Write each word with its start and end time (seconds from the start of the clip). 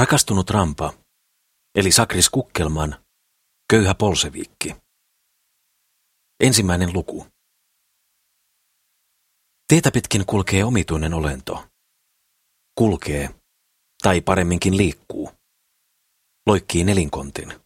Rakastunut 0.00 0.50
rampa, 0.50 0.92
eli 1.74 1.92
Sakris 1.92 2.30
Kukkelman, 2.30 3.04
köyhä 3.70 3.94
polseviikki. 3.94 4.76
Ensimmäinen 6.42 6.92
luku. 6.92 7.26
Tietä 9.66 9.90
pitkin 9.90 10.26
kulkee 10.26 10.64
omituinen 10.64 11.14
olento. 11.14 11.68
Kulkee, 12.78 13.34
tai 14.02 14.20
paremminkin 14.20 14.76
liikkuu. 14.76 15.30
Loikkii 16.46 16.84
nelinkontin. 16.84 17.60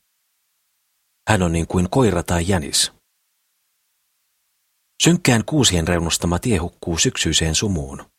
Hän 1.29 1.43
on 1.43 1.53
niin 1.53 1.67
kuin 1.67 1.91
koira 1.91 2.23
tai 2.23 2.49
jänis. 2.49 2.93
Synkkään 5.03 5.45
kuusien 5.45 5.89
reunustama 5.89 6.39
tie 6.39 6.59
hukkuu 6.59 6.99
syksyiseen 6.99 7.55
sumuun, 7.55 8.11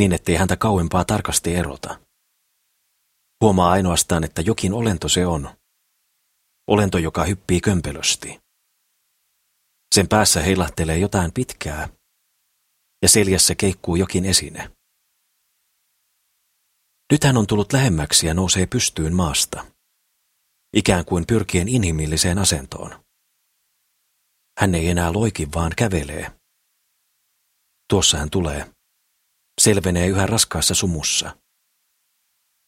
niin 0.00 0.12
ettei 0.12 0.36
häntä 0.36 0.56
kauempaa 0.56 1.04
tarkasti 1.04 1.54
erota. 1.54 2.11
Huomaa 3.42 3.70
ainoastaan, 3.70 4.24
että 4.24 4.42
jokin 4.42 4.72
olento 4.72 5.08
se 5.08 5.26
on. 5.26 5.56
Olento, 6.66 6.98
joka 6.98 7.24
hyppii 7.24 7.60
kömpelösti. 7.60 8.40
Sen 9.94 10.08
päässä 10.08 10.42
heilahtelee 10.42 10.98
jotain 10.98 11.32
pitkää, 11.32 11.88
ja 13.02 13.08
seljässä 13.08 13.54
keikkuu 13.54 13.96
jokin 13.96 14.24
esine. 14.24 14.70
Nyt 17.12 17.24
hän 17.24 17.36
on 17.36 17.46
tullut 17.46 17.72
lähemmäksi 17.72 18.26
ja 18.26 18.34
nousee 18.34 18.66
pystyyn 18.66 19.14
maasta, 19.14 19.66
ikään 20.76 21.04
kuin 21.04 21.26
pyrkien 21.26 21.68
inhimilliseen 21.68 22.38
asentoon. 22.38 23.04
Hän 24.58 24.74
ei 24.74 24.88
enää 24.88 25.12
loiki, 25.12 25.48
vaan 25.54 25.72
kävelee. 25.76 26.32
Tuossa 27.90 28.18
hän 28.18 28.30
tulee. 28.30 28.74
Selvenee 29.60 30.06
yhä 30.06 30.26
raskaassa 30.26 30.74
sumussa. 30.74 31.41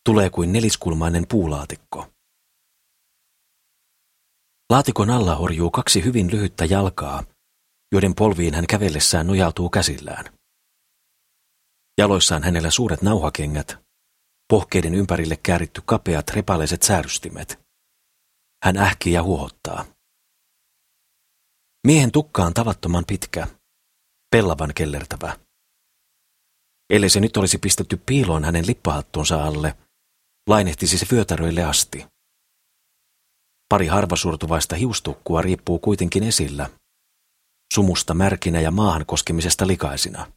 Tulee 0.05 0.31
kuin 0.31 0.53
neliskulmainen 0.53 1.25
puulaatikko. 1.29 2.09
Laatikon 4.71 5.11
alla 5.11 5.35
horjuu 5.35 5.71
kaksi 5.71 6.05
hyvin 6.05 6.31
lyhyttä 6.31 6.65
jalkaa, 6.65 7.25
joiden 7.93 8.15
polviin 8.15 8.55
hän 8.55 8.67
kävellessään 8.67 9.27
nojautuu 9.27 9.71
käsillään. 9.71 10.39
Jaloissaan 11.99 12.43
hänellä 12.43 12.71
suuret 12.71 13.03
nauhakengät, 13.03 13.77
pohkeiden 14.49 14.95
ympärille 14.95 15.37
kääritty 15.37 15.83
kapeat 15.85 16.31
repaleiset 16.31 16.83
säärystimet. 16.83 17.59
Hän 18.65 18.77
ähkii 18.77 19.13
ja 19.13 19.23
huohottaa. 19.23 19.85
Miehen 21.87 22.13
tukka 22.13 22.45
on 22.45 22.55
tavattoman 22.55 23.05
pitkä, 23.07 23.47
pellavan 24.31 24.75
kellertävä. 24.75 25.39
Ellei 26.91 27.11
se 27.11 27.21
nyt 27.21 27.37
olisi 27.37 27.59
pistetty 27.59 27.97
piiloon 28.07 28.45
hänen 28.45 28.67
lippahattunsa 28.67 29.45
alle, 29.45 29.77
lainehtisi 30.49 30.99
se 30.99 31.07
vyötäröille 31.13 31.65
asti. 31.65 32.07
Pari 33.69 33.87
harvasurtuvaista 33.87 34.77
hiustukkua 34.77 35.43
riippuu 35.43 35.79
kuitenkin 35.79 36.23
esillä, 36.23 36.71
sumusta 37.75 38.15
märkinä 38.15 38.61
ja 38.61 38.71
maahan 38.71 39.07
koskemisesta 39.07 39.67
likaisina. 39.67 40.33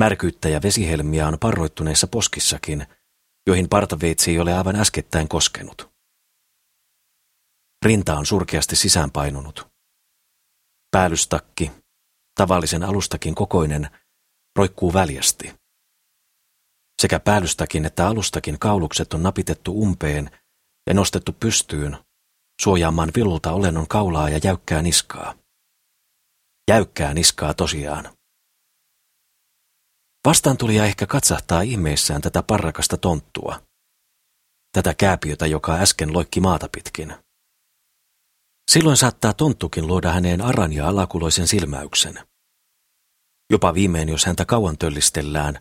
Märkyyttä 0.00 0.48
ja 0.48 0.62
vesihelmiä 0.62 1.28
on 1.28 1.38
parroittuneissa 1.38 2.06
poskissakin, 2.06 2.86
joihin 3.46 3.68
partaveitsi 3.68 4.30
ei 4.30 4.38
ole 4.38 4.54
aivan 4.54 4.76
äskettäin 4.76 5.28
koskenut. 5.28 5.92
Rinta 7.84 8.18
on 8.18 8.26
surkeasti 8.26 8.76
sisäänpainunut. 8.76 9.68
Päällystakki, 10.90 11.70
tavallisen 12.34 12.82
alustakin 12.82 13.34
kokoinen, 13.34 13.90
roikkuu 14.56 14.92
väljästi. 14.92 15.61
Sekä 17.00 17.20
päällystäkin 17.20 17.84
että 17.84 18.08
alustakin 18.08 18.58
kaulukset 18.58 19.14
on 19.14 19.22
napitettu 19.22 19.82
umpeen 19.82 20.30
ja 20.86 20.94
nostettu 20.94 21.32
pystyyn, 21.32 21.96
suojaamaan 22.60 23.10
vilulta 23.16 23.52
olennon 23.52 23.88
kaulaa 23.88 24.28
ja 24.28 24.40
jäykkää 24.44 24.82
niskaa. 24.82 25.34
Jäykkää 26.70 27.14
niskaa 27.14 27.54
tosiaan. 27.54 28.16
Vastaan 30.26 30.56
tuli 30.56 30.78
ehkä 30.78 31.06
katsahtaa 31.06 31.62
ihmeissään 31.62 32.22
tätä 32.22 32.42
parrakasta 32.42 32.96
tonttua. 32.96 33.62
Tätä 34.72 34.94
kääpiötä, 34.94 35.46
joka 35.46 35.74
äsken 35.74 36.12
loikki 36.12 36.40
maata 36.40 36.68
pitkin. 36.72 37.14
Silloin 38.70 38.96
saattaa 38.96 39.32
tonttukin 39.32 39.86
luoda 39.86 40.10
häneen 40.12 40.40
aran 40.40 40.72
ja 40.72 40.88
alakuloisen 40.88 41.48
silmäyksen. 41.48 42.18
Jopa 43.50 43.74
viimein, 43.74 44.08
jos 44.08 44.24
häntä 44.26 44.44
kauan 44.44 44.78
töllistellään, 44.78 45.60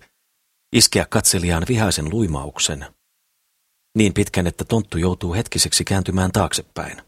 iskeä 0.76 1.06
katselijaan 1.10 1.64
vihaisen 1.68 2.10
luimauksen. 2.10 2.96
Niin 3.98 4.14
pitkän, 4.14 4.48
että 4.48 4.66
tonttu 4.66 4.98
joutuu 4.98 5.34
hetkiseksi 5.34 5.84
kääntymään 5.84 6.32
taaksepäin. 6.32 7.02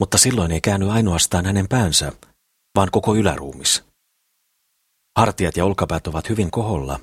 Mutta 0.00 0.18
silloin 0.18 0.52
ei 0.52 0.60
käänny 0.60 0.90
ainoastaan 0.90 1.46
hänen 1.46 1.68
päänsä, 1.68 2.12
vaan 2.74 2.88
koko 2.90 3.14
yläruumis. 3.14 3.84
Hartiat 5.18 5.56
ja 5.56 5.64
olkapäät 5.64 6.06
ovat 6.06 6.28
hyvin 6.28 6.50
koholla. 6.50 7.00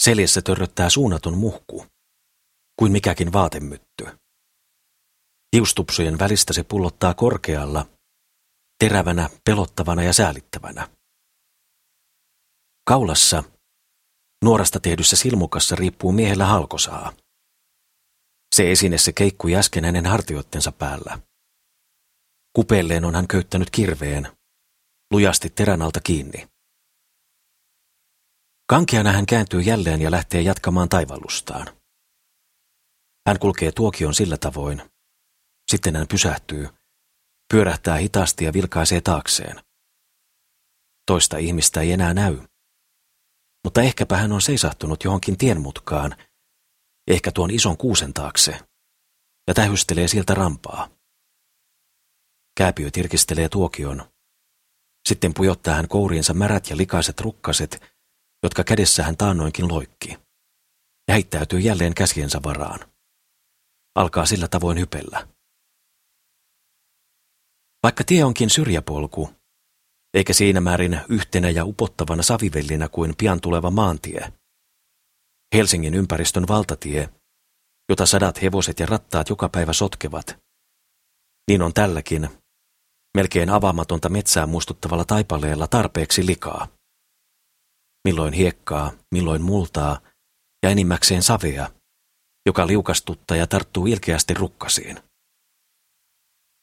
Seljessä 0.00 0.42
törröttää 0.42 0.90
suunnaton 0.90 1.38
muhku, 1.38 1.86
kuin 2.78 2.92
mikäkin 2.92 3.32
vaatemytty. 3.32 4.06
Hiustupsujen 5.56 6.18
välistä 6.18 6.52
se 6.52 6.62
pullottaa 6.62 7.14
korkealla, 7.14 7.86
terävänä, 8.78 9.30
pelottavana 9.44 10.02
ja 10.02 10.12
säälittävänä. 10.12 10.88
Kaulassa, 12.88 13.44
nuorasta 14.44 14.80
tehdyssä 14.80 15.16
silmukassa 15.16 15.76
riippuu 15.76 16.12
miehellä 16.12 16.46
halkosaa. 16.46 17.12
Se 18.54 18.72
esine 18.72 18.98
se 18.98 19.12
keikkui 19.12 19.54
äsken 19.56 19.84
hänen 19.84 20.06
hartioittensa 20.06 20.72
päällä. 20.72 21.18
Kupelleen 22.56 23.04
on 23.04 23.14
hän 23.14 23.28
köyttänyt 23.28 23.70
kirveen, 23.70 24.28
lujasti 25.12 25.50
terän 25.50 25.82
alta 25.82 26.00
kiinni. 26.00 26.48
Kankeana 28.68 29.12
hän 29.12 29.26
kääntyy 29.26 29.60
jälleen 29.60 30.02
ja 30.02 30.10
lähtee 30.10 30.40
jatkamaan 30.40 30.88
taivallustaan. 30.88 31.66
Hän 33.28 33.38
kulkee 33.38 33.72
tuokion 33.72 34.14
sillä 34.14 34.36
tavoin. 34.36 34.82
Sitten 35.70 35.96
hän 35.96 36.08
pysähtyy, 36.08 36.68
pyörähtää 37.52 37.96
hitaasti 37.96 38.44
ja 38.44 38.52
vilkaisee 38.52 39.00
taakseen. 39.00 39.60
Toista 41.06 41.36
ihmistä 41.38 41.80
ei 41.80 41.92
enää 41.92 42.14
näy. 42.14 42.38
Mutta 43.64 43.82
ehkäpä 43.82 44.16
hän 44.16 44.32
on 44.32 44.42
seisahtunut 44.42 45.04
johonkin 45.04 45.38
tienmutkaan, 45.38 46.16
ehkä 47.06 47.32
tuon 47.32 47.50
ison 47.50 47.76
kuusen 47.76 48.14
taakse, 48.14 48.58
ja 49.48 49.54
tähystelee 49.54 50.08
sieltä 50.08 50.34
rampaa. 50.34 50.88
Kääpiö 52.56 52.90
tirkistelee 52.90 53.48
tuokion. 53.48 54.12
Sitten 55.08 55.34
pujottaa 55.34 55.74
hän 55.74 55.88
kouriinsa 55.88 56.34
märät 56.34 56.70
ja 56.70 56.76
likaiset 56.76 57.20
rukkaset, 57.20 57.82
jotka 58.42 58.64
kädessä 58.64 59.02
hän 59.02 59.16
taannoinkin 59.16 59.68
loikki, 59.68 60.18
ja 61.08 61.14
heittäytyy 61.14 61.60
jälleen 61.60 61.94
käsiensä 61.94 62.40
varaan. 62.42 62.80
Alkaa 63.94 64.26
sillä 64.26 64.48
tavoin 64.48 64.78
hypellä. 64.78 65.28
Vaikka 67.82 68.04
tie 68.04 68.24
onkin 68.24 68.50
syrjäpolku, 68.50 69.30
eikä 70.14 70.32
siinä 70.32 70.60
määrin 70.60 71.00
yhtenä 71.08 71.50
ja 71.50 71.64
upottavana 71.64 72.22
savivellinä 72.22 72.88
kuin 72.88 73.14
pian 73.18 73.40
tuleva 73.40 73.70
maantie. 73.70 74.32
Helsingin 75.54 75.94
ympäristön 75.94 76.48
valtatie, 76.48 77.08
jota 77.88 78.06
sadat 78.06 78.42
hevoset 78.42 78.80
ja 78.80 78.86
rattaat 78.86 79.28
joka 79.28 79.48
päivä 79.48 79.72
sotkevat, 79.72 80.38
niin 81.50 81.62
on 81.62 81.74
tälläkin, 81.74 82.28
melkein 83.16 83.50
avaamatonta 83.50 84.08
metsää 84.08 84.46
muistuttavalla 84.46 85.04
taipaleella 85.04 85.66
tarpeeksi 85.66 86.26
likaa 86.26 86.68
milloin 88.08 88.32
hiekkaa, 88.32 88.92
milloin 89.14 89.42
multaa 89.42 90.00
ja 90.62 90.70
enimmäkseen 90.70 91.22
savea, 91.22 91.70
joka 92.46 92.66
liukastuttaa 92.66 93.36
ja 93.36 93.46
tarttuu 93.46 93.86
ilkeästi 93.86 94.34
rukkasiin. 94.34 94.96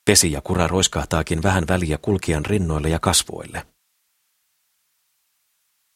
Vesi 0.09 0.31
ja 0.31 0.41
kura 0.41 0.67
roiskahtaakin 0.67 1.43
vähän 1.43 1.63
väliä 1.67 1.97
kulkijan 1.97 2.45
rinnoille 2.45 2.89
ja 2.89 2.99
kasvoille. 2.99 3.67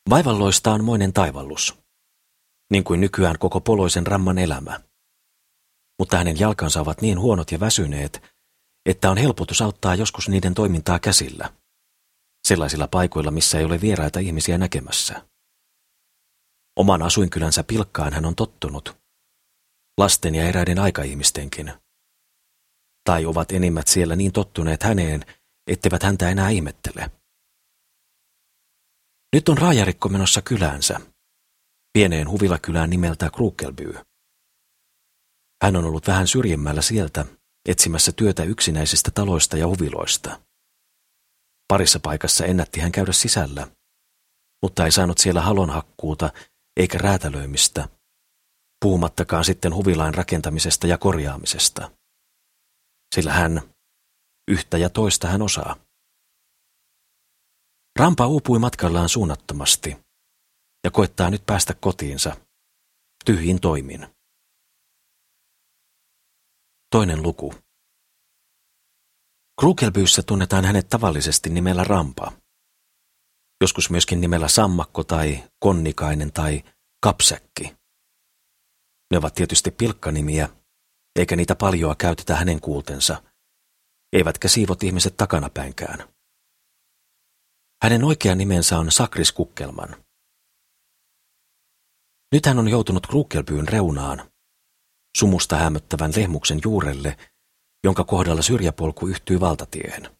Vaivalloista 0.10 0.72
on 0.72 0.84
moinen 0.84 1.13
taivallus, 1.13 1.80
niin 2.72 2.84
kuin 2.84 3.02
nykyään 3.02 3.40
koko 3.40 3.62
poloisen 3.62 4.07
ramman 4.07 4.38
elämä. 4.38 4.80
Mutta 6.00 6.18
hänen 6.18 6.40
jalkansa 6.40 6.81
ovat 6.81 7.02
niin 7.02 7.19
huonot 7.19 7.52
ja 7.52 7.60
väsyneet, 7.60 8.22
että 8.86 9.12
on 9.12 9.18
helpotus 9.18 9.62
auttaa 9.62 9.96
joskus 9.96 10.30
niiden 10.30 10.54
toimintaa 10.54 11.00
käsillä, 11.00 11.54
sellaisilla 12.48 12.88
paikoilla, 12.88 13.31
missä 13.31 13.60
ei 13.60 13.66
ole 13.66 13.81
vieraita 13.81 14.19
ihmisiä 14.19 14.58
näkemässä. 14.58 15.28
Oman 16.80 17.01
asuinkylänsä 17.01 17.63
pilkkaan 17.63 18.13
hän 18.13 18.25
on 18.25 18.36
tottunut. 18.36 18.98
Lasten 19.98 20.36
ja 20.36 20.44
eräiden 20.44 20.80
aikaihmistenkin. 20.80 21.74
Tai 23.06 23.25
ovat 23.25 23.52
enimmät 23.52 23.88
siellä 23.88 24.16
niin 24.16 24.31
tottuneet 24.31 24.84
häneen, 24.84 25.25
etteivät 25.68 26.04
häntä 26.04 26.30
enää 26.30 26.50
ihmettele. 26.50 27.12
Nyt 29.36 29.50
on 29.50 29.57
raajarikko 29.57 30.10
menossa 30.10 30.42
kyläänsä. 30.42 31.00
pieneen 31.94 32.30
huvilakylään 32.30 32.90
nimeltä 32.90 33.30
Krukelby. 33.30 33.94
Hän 35.63 35.75
on 35.75 35.86
ollut 35.86 36.07
vähän 36.07 36.28
syrjemmällä 36.28 36.81
sieltä, 36.81 37.25
etsimässä 37.69 38.12
työtä 38.12 38.44
yksinäisistä 38.44 39.12
taloista 39.12 39.58
ja 39.58 39.68
huviloista. 39.68 40.42
Parissa 41.68 42.00
paikassa 42.00 42.46
ennätti 42.46 42.80
hän 42.80 42.92
käydä 42.92 43.12
sisällä, 43.12 43.68
mutta 44.62 44.86
ei 44.86 44.92
saanut 44.92 45.18
siellä 45.18 45.42
halonhakkuuta 45.42 46.30
eikä 46.80 46.98
räätälöimistä, 46.98 47.90
puhumattakaan 48.81 49.46
sitten 49.46 49.75
huvilain 49.75 50.13
rakentamisesta 50.13 50.88
ja 50.88 50.98
korjaamisesta. 50.98 51.92
Sillä 53.16 53.34
hän, 53.34 53.62
yhtä 54.48 54.78
ja 54.78 54.90
toista 54.90 55.28
hän 55.28 55.42
osaa. 55.42 55.76
Rampa 58.00 58.28
uupui 58.28 58.60
matkallaan 58.60 59.10
suunnattomasti 59.10 59.98
ja 60.84 60.92
koettaa 60.92 61.30
nyt 61.30 61.46
päästä 61.46 61.74
kotiinsa, 61.74 62.36
tyhjin 63.26 63.62
toimin. 63.62 64.08
Toinen 66.92 67.24
luku. 67.24 67.54
Krukelbyyssä 69.60 70.24
tunnetaan 70.24 70.66
hänet 70.66 70.90
tavallisesti 70.90 71.50
nimellä 71.50 71.84
Rampa. 71.84 72.32
Joskus 73.62 73.90
myöskin 73.90 74.22
nimellä 74.22 74.48
Sammakko 74.48 75.04
tai 75.04 75.44
Konnikainen 75.60 76.34
tai 76.34 76.64
Kapsäkki. 77.04 77.76
Ne 79.12 79.18
ovat 79.18 79.34
tietysti 79.34 79.72
pilkkanimiä, 79.72 80.50
eikä 81.16 81.36
niitä 81.36 81.56
paljoa 81.56 81.96
käytetä 81.96 82.36
hänen 82.36 82.62
kuultensa, 82.62 83.24
eivätkä 84.14 84.48
siivot 84.48 84.84
ihmiset 84.84 85.18
takanapäinkään. 85.18 86.10
Hänen 87.84 88.04
oikea 88.04 88.36
nimensä 88.36 88.78
on 88.80 88.92
Sakris 88.92 89.32
Kukkelman. 89.32 90.06
Nyt 92.32 92.46
hän 92.46 92.60
on 92.60 92.68
joutunut 92.68 93.08
Krukelbyyn 93.08 93.68
reunaan, 93.68 94.32
sumusta 95.18 95.56
hämöttävän 95.56 96.12
lehmuksen 96.16 96.60
juurelle, 96.64 97.18
jonka 97.84 98.04
kohdalla 98.04 98.42
syrjäpolku 98.42 99.08
yhtyy 99.08 99.40
valtatiehen. 99.40 100.18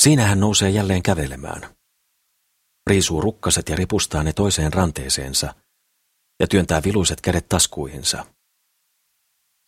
Siinä 0.00 0.26
hän 0.26 0.40
nousee 0.40 0.70
jälleen 0.70 1.02
kävelemään. 1.02 1.76
Riisuu 2.90 3.20
rukkaset 3.20 3.68
ja 3.68 3.76
ripustaa 3.76 4.22
ne 4.22 4.32
toiseen 4.32 4.72
ranteeseensa 4.72 5.54
ja 6.40 6.48
työntää 6.48 6.82
viluiset 6.82 7.20
kädet 7.20 7.48
taskuihinsa. 7.48 8.33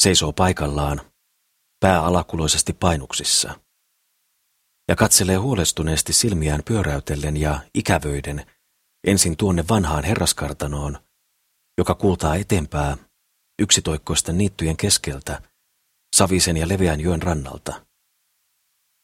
Seisoo 0.03 0.33
paikallaan, 0.33 1.01
pää 1.81 2.03
alakuloisesti 2.03 2.73
painuksissa. 2.73 3.61
Ja 4.89 4.97
katselee 4.97 5.37
huolestuneesti 5.37 6.13
silmiään 6.13 6.63
pyöräytellen 6.65 7.37
ja 7.37 7.61
ikävöiden 7.75 8.47
ensin 9.07 9.37
tuonne 9.37 9.65
vanhaan 9.69 10.05
herraskartanoon, 10.05 10.99
joka 11.79 11.95
kultaa 11.95 12.35
eteenpää 12.35 12.97
yksitoikkoisten 13.63 14.39
niittyjen 14.39 14.77
keskeltä, 14.77 15.43
savisen 16.17 16.57
ja 16.57 16.69
leveän 16.69 17.01
joen 17.01 17.23
rannalta. 17.23 17.87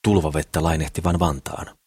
Tulvavettä 0.05 0.63
lainehtivan 0.63 1.19
Vantaan. 1.19 1.79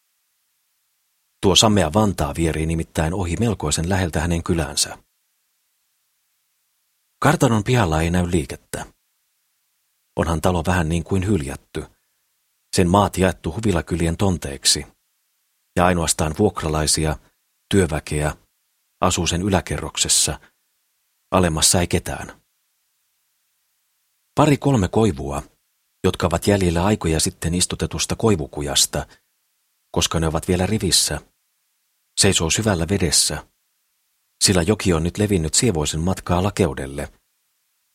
Tuo 1.42 1.56
samea 1.56 1.92
Vantaa 1.92 2.34
vierii 2.34 2.66
nimittäin 2.66 3.14
ohi 3.14 3.36
melkoisen 3.36 3.88
läheltä 3.88 4.20
hänen 4.20 4.42
kylänsä. 4.42 4.98
Kartanon 7.22 7.64
pihalla 7.64 8.02
ei 8.02 8.10
näy 8.10 8.30
liikettä. 8.30 8.95
Onhan 10.16 10.40
talo 10.40 10.62
vähän 10.66 10.88
niin 10.88 11.04
kuin 11.04 11.26
hyljätty. 11.26 11.84
Sen 12.76 12.88
maat 12.88 13.18
jaettu 13.18 13.52
huvilakylien 13.52 14.16
tonteeksi. 14.16 14.86
Ja 15.76 15.86
ainoastaan 15.86 16.34
vuokralaisia, 16.38 17.16
työväkeä, 17.70 18.36
asuu 19.00 19.26
sen 19.26 19.42
yläkerroksessa. 19.42 20.40
Alemmassa 21.30 21.80
ei 21.80 21.86
ketään. 21.86 22.42
Pari 24.34 24.56
kolme 24.56 24.88
koivua, 24.88 25.42
jotka 26.04 26.26
ovat 26.26 26.46
jäljellä 26.46 26.84
aikoja 26.84 27.20
sitten 27.20 27.54
istutetusta 27.54 28.16
koivukujasta, 28.16 29.06
koska 29.90 30.20
ne 30.20 30.26
ovat 30.26 30.48
vielä 30.48 30.66
rivissä, 30.66 31.20
seisoo 32.20 32.50
syvällä 32.50 32.86
vedessä, 32.90 33.46
sillä 34.44 34.62
joki 34.62 34.92
on 34.92 35.02
nyt 35.02 35.18
levinnyt 35.18 35.54
sievoisen 35.54 36.00
matkaa 36.00 36.42
lakeudelle, 36.42 37.12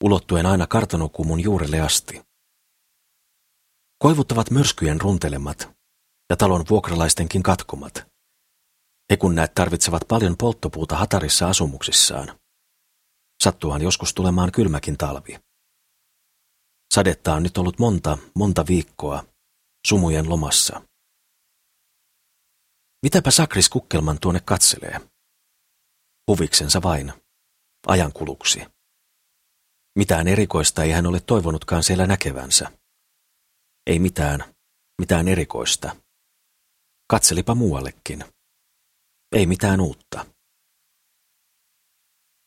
ulottuen 0.03 0.45
aina 0.45 0.68
kartanokumun 0.68 1.39
juurelle 1.39 1.80
asti. 1.80 2.21
Koivut 3.98 4.31
ovat 4.31 4.51
myrskyjen 4.51 5.01
runtelemat 5.01 5.69
ja 6.30 6.38
talon 6.38 6.65
vuokralaistenkin 6.69 7.44
katkomat. 7.44 8.12
Näet 9.33 9.53
tarvitsevat 9.53 10.01
paljon 10.07 10.38
polttopuuta 10.38 10.95
hatarissa 10.95 11.50
asumuksissaan. 11.50 12.39
Sattuaan 13.44 13.81
joskus 13.81 14.13
tulemaan 14.13 14.51
kylmäkin 14.51 14.98
talvi. 14.98 15.39
Sadetta 16.94 17.33
on 17.33 17.44
nyt 17.44 17.57
ollut 17.57 17.80
monta, 17.80 18.18
monta 18.36 18.65
viikkoa, 18.68 19.24
sumujen 19.88 20.30
lomassa. 20.30 20.81
Mitäpä 23.04 23.31
Sakris 23.31 23.69
Kukkelman 23.69 24.19
tuonne 24.19 24.39
katselee? 24.45 25.01
Huviksensa 26.27 26.81
vain, 26.81 27.13
ajankuluksi. 27.88 28.65
Mitään 29.96 30.28
erikoista 30.28 30.84
ei 30.84 30.92
hän 30.92 31.08
ole 31.08 31.20
toivonutkaan 31.20 31.84
siellä 31.84 32.08
näkevänsä. 32.08 32.72
Ei 33.88 34.00
mitään, 34.00 34.56
mitään 35.02 35.28
erikoista. 35.28 35.96
Katselipa 37.10 37.56
muuallekin. 37.56 38.26
Ei 39.36 39.46
mitään 39.46 39.82
uutta. 39.82 40.26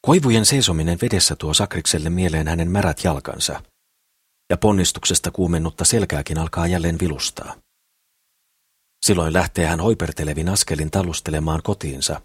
Koivujen 0.06 0.46
seisominen 0.46 0.98
vedessä 1.02 1.36
tuo 1.36 1.54
Sakrikselle 1.54 2.10
mieleen 2.10 2.48
hänen 2.48 2.70
märät 2.70 3.04
jalkansa– 3.04 3.62
ja 4.50 4.56
ponnistuksesta 4.56 5.30
kuumennutta 5.30 5.84
selkääkin 5.84 6.38
alkaa 6.38 6.66
jälleen 6.66 6.98
vilustaa. 7.00 7.56
Silloin 9.06 9.32
lähtee 9.32 9.66
hän 9.66 9.80
hoipertelevin 9.80 10.48
askelin 10.48 10.90
tallustelemaan 10.90 11.62
kotiinsa, 11.62 12.20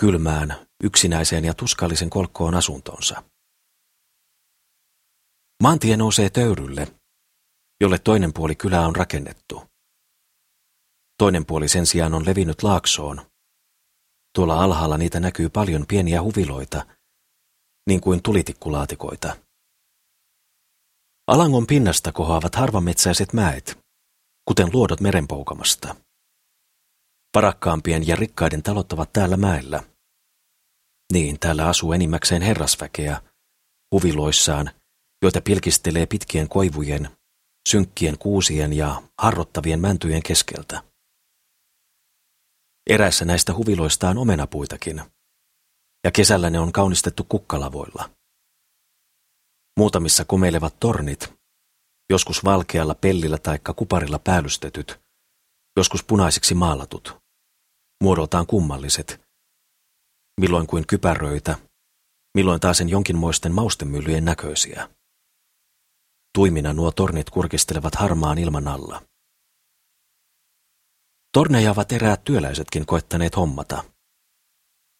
kylmään, 0.00 0.66
yksinäiseen 0.82 1.44
ja 1.44 1.54
tuskallisen 1.54 2.10
kolkkoon 2.10 2.54
asuntonsa. 2.54 3.22
Maantie 5.62 5.96
nousee 5.96 6.30
töyrylle, 6.30 6.86
jolle 7.80 7.98
toinen 7.98 8.32
puoli 8.32 8.54
kylää 8.54 8.86
on 8.86 8.96
rakennettu. 8.96 9.62
Toinen 11.18 11.46
puoli 11.46 11.68
sen 11.68 11.86
sijaan 11.86 12.14
on 12.14 12.26
levinnyt 12.26 12.62
laaksoon. 12.62 13.30
Tuolla 14.34 14.64
alhaalla 14.64 14.98
niitä 14.98 15.20
näkyy 15.20 15.48
paljon 15.48 15.84
pieniä 15.88 16.22
huviloita, 16.22 16.86
niin 17.86 18.00
kuin 18.00 18.22
tulitikkulaatikoita. 18.22 19.36
Alangon 21.26 21.66
pinnasta 21.66 22.12
kohoavat 22.12 22.54
harvametsäiset 22.54 23.32
mäet, 23.32 23.78
kuten 24.48 24.68
luodot 24.72 25.00
merenpoukamasta. 25.00 25.96
Parakkaampien 27.32 28.06
ja 28.06 28.16
rikkaiden 28.16 28.62
talot 28.62 28.92
ovat 28.92 29.12
täällä 29.12 29.36
mäellä. 29.36 29.82
Niin, 31.12 31.40
täällä 31.40 31.68
asuu 31.68 31.92
enimmäkseen 31.92 32.42
herrasväkeä, 32.42 33.22
huviloissaan, 33.94 34.70
joita 35.24 35.40
pilkistelee 35.40 36.06
pitkien 36.06 36.48
koivujen, 36.48 37.10
synkkien 37.68 38.18
kuusien 38.18 38.72
ja 38.72 39.02
harrottavien 39.18 39.80
mäntyjen 39.80 40.22
keskeltä. 40.22 40.82
Eräissä 42.90 43.24
näistä 43.24 43.54
huviloista 43.54 44.08
on 44.08 44.18
omenapuitakin, 44.18 45.02
ja 46.04 46.10
kesällä 46.10 46.50
ne 46.50 46.58
on 46.58 46.72
kaunistettu 46.72 47.24
kukkalavoilla. 47.28 48.10
Muutamissa 49.78 50.24
komeilevat 50.24 50.80
tornit, 50.80 51.32
joskus 52.10 52.44
valkealla 52.44 52.94
pellillä 52.94 53.38
tai 53.38 53.58
kuparilla 53.76 54.18
päällystetyt, 54.18 55.00
joskus 55.76 56.04
punaisiksi 56.04 56.54
maalatut, 56.54 57.16
muodoltaan 58.02 58.46
kummalliset, 58.46 59.20
milloin 60.40 60.66
kuin 60.66 60.86
kypäröitä, 60.86 61.58
milloin 62.36 62.60
taasen 62.60 62.88
jonkinmoisten 62.88 63.52
maustemyllyjen 63.52 64.24
näköisiä. 64.24 64.88
Tuimina 66.34 66.72
nuo 66.72 66.90
tornit 66.90 67.30
kurkistelevat 67.30 67.94
harmaan 67.94 68.38
ilman 68.38 68.68
alla. 68.68 69.02
Torneja 71.32 71.70
ovat 71.70 71.92
eräät 71.92 72.24
työläisetkin 72.24 72.86
koettaneet 72.86 73.36
hommata. 73.36 73.84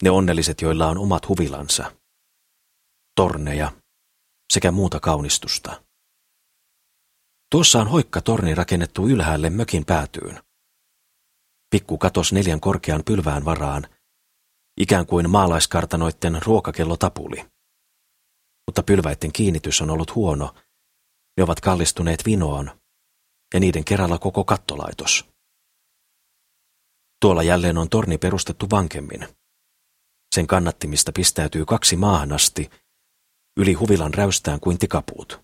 Ne 0.03 0.11
onnelliset, 0.11 0.61
joilla 0.61 0.89
on 0.89 0.99
omat 0.99 1.29
huvilansa. 1.29 1.93
Torneja, 3.17 3.73
sekä 4.53 4.73
muuta 4.73 5.01
kaunistusta. 5.01 5.85
Tuossa 7.51 7.81
on 7.81 7.89
hoikka 7.89 8.21
torni 8.21 8.55
rakennettu 8.55 9.09
ylhäälle 9.09 9.51
mökin 9.51 9.85
päätyyn. 9.85 10.43
Pikku 11.71 11.99
katos 11.99 12.33
neljän 12.33 12.61
korkean 12.61 13.03
pylvään 13.05 13.45
varaan, 13.45 13.87
ikään 14.81 15.07
kuin 15.07 15.31
maalaiskartanoitten 15.31 16.43
ruokakello 16.43 16.97
tapuli. 16.97 17.45
Mutta 18.67 18.83
pylväiden 18.83 19.33
kiinnitys 19.33 19.81
on 19.81 19.91
ollut 19.91 20.15
huono, 20.15 20.55
ne 21.37 21.45
ovat 21.45 21.61
kallistuneet 21.61 22.25
vinoon, 22.27 22.81
ja 23.55 23.61
niiden 23.61 23.85
kerralla 23.85 24.19
koko 24.19 24.45
kattolaitos. 24.45 25.25
Tuolla 27.21 27.43
jälleen 27.43 27.79
on 27.79 27.89
torni 27.89 28.19
perustettu 28.19 28.67
vankemmin. 28.71 29.29
Sen 30.35 30.47
kannattimista 30.47 31.13
pistäytyy 31.13 31.65
kaksi 31.65 31.97
maahan 31.97 32.33
asti, 32.33 32.71
yli 33.57 33.73
huvilan 33.73 34.15
räystään 34.15 34.61
kuin 34.61 34.79
tikapuut. 34.79 35.41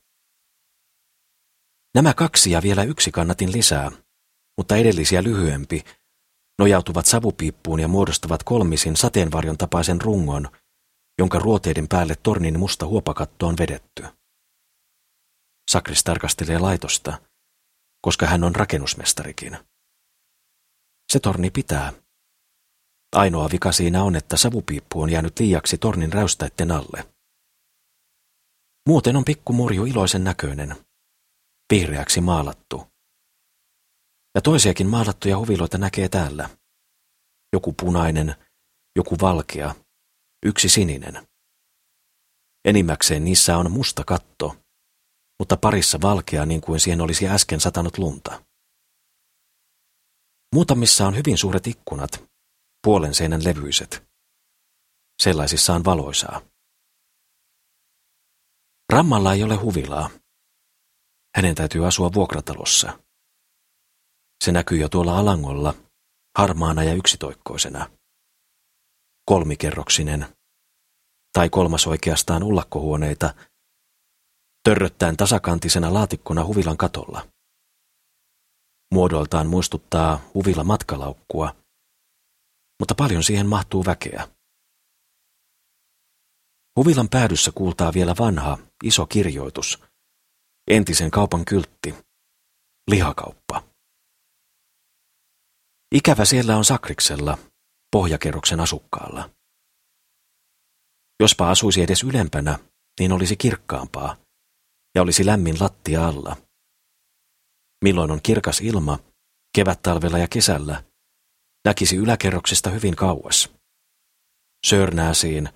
Nämä 1.94 2.14
kaksi 2.14 2.50
ja 2.50 2.62
vielä 2.62 2.82
yksi 2.82 3.10
kannatin 3.10 3.52
lisää, 3.52 3.90
mutta 4.56 4.76
edellisiä 4.76 5.22
lyhyempi, 5.22 5.84
nojautuvat 6.58 7.06
savupiippuun 7.06 7.80
ja 7.80 7.88
muodostavat 7.88 8.42
kolmisin 8.42 8.96
sateenvarjon 8.96 9.58
tapaisen 9.58 10.00
rungon, 10.00 10.48
jonka 11.18 11.38
ruoteiden 11.38 11.88
päälle 11.88 12.14
tornin 12.22 12.58
musta 12.58 12.86
huopakatto 12.86 13.46
on 13.46 13.54
vedetty. 13.58 14.19
Sakris 15.70 16.04
tarkastelee 16.04 16.58
laitosta, 16.58 17.22
koska 18.02 18.26
hän 18.26 18.44
on 18.44 18.54
rakennusmestarikin. 18.56 19.58
Se 21.12 21.20
torni 21.20 21.50
pitää. 21.50 21.92
Ainoa 23.12 23.48
vika 23.52 23.72
siinä 23.72 24.02
on, 24.02 24.16
että 24.16 24.36
savupiippu 24.36 25.02
on 25.02 25.10
jäänyt 25.10 25.38
liiaksi 25.38 25.78
tornin 25.78 26.12
räystäitten 26.12 26.70
alle. 26.70 27.14
Muuten 28.88 29.16
on 29.16 29.24
pikkumurju 29.24 29.84
iloisen 29.84 30.24
näköinen, 30.24 30.76
vihreäksi 31.72 32.20
maalattu. 32.20 32.86
Ja 34.34 34.40
toisiakin 34.40 34.86
maalattuja 34.86 35.38
huviloita 35.38 35.78
näkee 35.78 36.08
täällä. 36.08 36.50
Joku 37.52 37.72
punainen, 37.72 38.34
joku 38.96 39.16
valkea, 39.20 39.74
yksi 40.46 40.68
sininen. 40.68 41.28
Enimmäkseen 42.64 43.24
niissä 43.24 43.56
on 43.56 43.70
musta 43.70 44.04
katto, 44.04 44.59
mutta 45.40 45.56
parissa 45.56 45.98
valkea 46.02 46.46
niin 46.46 46.60
kuin 46.60 46.80
siihen 46.80 47.00
olisi 47.00 47.28
äsken 47.28 47.60
satanut 47.60 47.98
lunta. 47.98 48.44
Muutamissa 50.54 51.06
on 51.06 51.16
hyvin 51.16 51.38
suuret 51.38 51.66
ikkunat, 51.66 52.24
puolen 52.82 53.14
seinän 53.14 53.44
levyiset. 53.44 54.02
Sellaisissa 55.22 55.74
on 55.74 55.84
valoisaa. 55.84 56.40
Rammalla 58.92 59.32
ei 59.32 59.42
ole 59.42 59.56
huvilaa. 59.56 60.10
Hänen 61.36 61.54
täytyy 61.54 61.86
asua 61.86 62.10
vuokratalossa. 62.14 62.98
Se 64.44 64.52
näkyy 64.52 64.78
jo 64.78 64.88
tuolla 64.88 65.18
alangolla, 65.18 65.74
harmaana 66.38 66.84
ja 66.84 66.94
yksitoikkoisena. 66.94 67.90
Kolmikerroksinen, 69.24 70.36
tai 71.32 71.48
kolmas 71.48 71.86
oikeastaan 71.86 72.42
ullakkohuoneita, 72.42 73.34
törröttäen 74.64 75.16
tasakantisena 75.16 75.94
laatikkona 75.94 76.44
huvilan 76.44 76.76
katolla. 76.76 77.28
Muodoltaan 78.94 79.46
muistuttaa 79.46 80.20
huvila 80.34 80.64
matkalaukkua, 80.64 81.56
mutta 82.80 82.94
paljon 82.94 83.22
siihen 83.22 83.46
mahtuu 83.46 83.84
väkeä. 83.86 84.28
Huvilan 86.76 87.08
päädyssä 87.08 87.52
kuultaa 87.54 87.92
vielä 87.94 88.14
vanha, 88.18 88.58
iso 88.84 89.06
kirjoitus, 89.06 89.82
entisen 90.70 91.10
kaupan 91.10 91.44
kyltti, 91.44 91.94
lihakauppa. 92.90 93.62
Ikävä 95.94 96.24
siellä 96.24 96.56
on 96.56 96.64
Sakriksella, 96.64 97.38
pohjakerroksen 97.92 98.60
asukkaalla. 98.60 99.30
Jospa 101.20 101.50
asuisi 101.50 101.82
edes 101.82 102.02
ylempänä, 102.02 102.58
niin 103.00 103.12
olisi 103.12 103.36
kirkkaampaa 103.36 104.16
ja 104.94 105.02
olisi 105.02 105.26
lämmin 105.26 105.56
lattia 105.60 106.08
alla. 106.08 106.36
Milloin 107.84 108.10
on 108.10 108.20
kirkas 108.22 108.60
ilma, 108.60 108.98
kevättalvella 109.54 110.18
ja 110.18 110.28
kesällä, 110.28 110.84
näkisi 111.64 111.96
yläkerroksesta 111.96 112.70
hyvin 112.70 112.96
kauas. 112.96 113.52
Sörnääsiin 114.66 115.48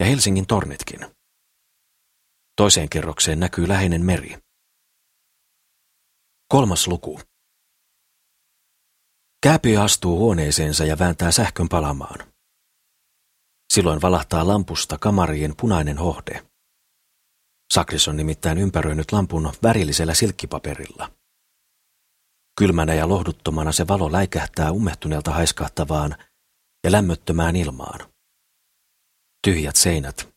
ja 0.00 0.06
Helsingin 0.06 0.46
tornitkin. 0.46 1.00
Toiseen 2.56 2.88
kerrokseen 2.88 3.40
näkyy 3.40 3.68
läheinen 3.68 4.04
meri. 4.04 4.38
Kolmas 6.48 6.86
luku. 6.88 7.20
Kääpiö 9.42 9.82
astuu 9.82 10.18
huoneeseensa 10.18 10.84
ja 10.84 10.98
vääntää 10.98 11.32
sähkön 11.32 11.68
palamaan. 11.68 12.32
Silloin 13.72 14.02
valahtaa 14.02 14.48
lampusta 14.48 14.98
kamarien 14.98 15.54
punainen 15.56 15.98
hohde. 15.98 16.47
Sakris 17.72 18.08
on 18.08 18.16
nimittäin 18.16 18.58
ympäröinyt 18.58 19.12
lampun 19.12 19.52
värillisellä 19.62 20.14
silkkipaperilla. 20.14 21.12
Kylmänä 22.58 22.94
ja 22.94 23.08
lohduttomana 23.08 23.72
se 23.72 23.88
valo 23.88 24.12
läikähtää 24.12 24.72
ummehtuneelta 24.72 25.30
haiskahtavaan 25.30 26.16
ja 26.84 26.92
lämmöttömään 26.92 27.56
ilmaan. 27.56 28.12
Tyhjät 29.44 29.76
seinät. 29.76 30.28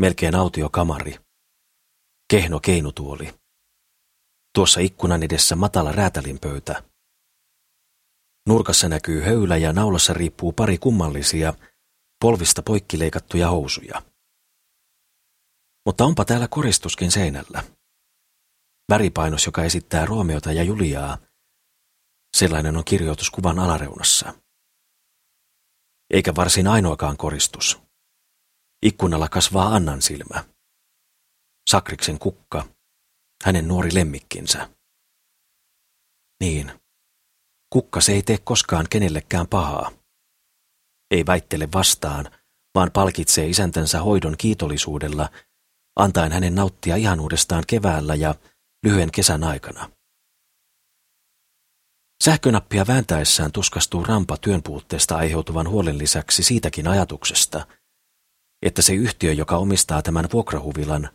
Melkein 0.00 0.34
autiokamari. 0.34 1.18
Kehno 2.30 2.60
keinutuoli. 2.60 3.34
Tuossa 4.54 4.80
ikkunan 4.80 5.22
edessä 5.22 5.56
matala 5.56 5.92
räätälinpöytä. 5.92 6.82
Nurkassa 8.48 8.88
näkyy 8.88 9.20
höylä 9.20 9.56
ja 9.56 9.72
naulassa 9.72 10.14
riippuu 10.14 10.52
pari 10.52 10.78
kummallisia, 10.78 11.54
polvista 12.20 12.62
poikkileikattuja 12.62 13.48
housuja. 13.48 14.02
Mutta 15.86 16.04
onpa 16.04 16.24
täällä 16.24 16.48
koristuskin 16.48 17.12
seinällä. 17.12 17.64
Väripainos, 18.90 19.46
joka 19.46 19.64
esittää 19.64 20.06
Roomeota 20.06 20.52
ja 20.52 20.62
Juliaa. 20.62 21.18
Sellainen 22.36 22.76
on 22.76 22.84
kirjoitus 22.84 23.30
kuvan 23.30 23.58
alareunassa. 23.58 24.34
Eikä 26.10 26.34
varsin 26.34 26.66
ainoakaan 26.66 27.16
koristus. 27.16 27.78
Ikkunalla 28.82 29.28
kasvaa 29.28 29.74
Annan 29.74 30.02
silmä. 30.02 30.44
Sakriksen 31.70 32.18
kukka, 32.18 32.68
hänen 33.44 33.68
nuori 33.68 33.94
lemmikkinsä. 33.94 34.68
Niin, 36.40 36.80
kukka 37.70 38.00
se 38.00 38.12
ei 38.12 38.22
tee 38.22 38.38
koskaan 38.38 38.86
kenellekään 38.90 39.48
pahaa. 39.48 39.92
Ei 41.10 41.26
väittele 41.26 41.68
vastaan, 41.74 42.30
vaan 42.74 42.90
palkitsee 42.92 43.48
isäntänsä 43.48 44.00
hoidon 44.00 44.36
kiitollisuudella, 44.38 45.28
antaen 45.96 46.32
hänen 46.32 46.54
nauttia 46.54 46.96
ihan 46.96 47.20
uudestaan 47.20 47.64
keväällä 47.66 48.14
ja 48.14 48.34
lyhyen 48.84 49.10
kesän 49.10 49.44
aikana. 49.44 49.90
Sähkönappia 52.24 52.86
vääntäessään 52.86 53.52
tuskastuu 53.52 54.04
rampa 54.04 54.36
työnpuutteesta 54.36 55.16
aiheutuvan 55.16 55.68
huolen 55.68 55.98
lisäksi 55.98 56.42
siitäkin 56.42 56.88
ajatuksesta, 56.88 57.66
että 58.62 58.82
se 58.82 58.94
yhtiö, 58.94 59.32
joka 59.32 59.56
omistaa 59.56 60.02
tämän 60.02 60.28
vuokrahuvilan, 60.32 61.10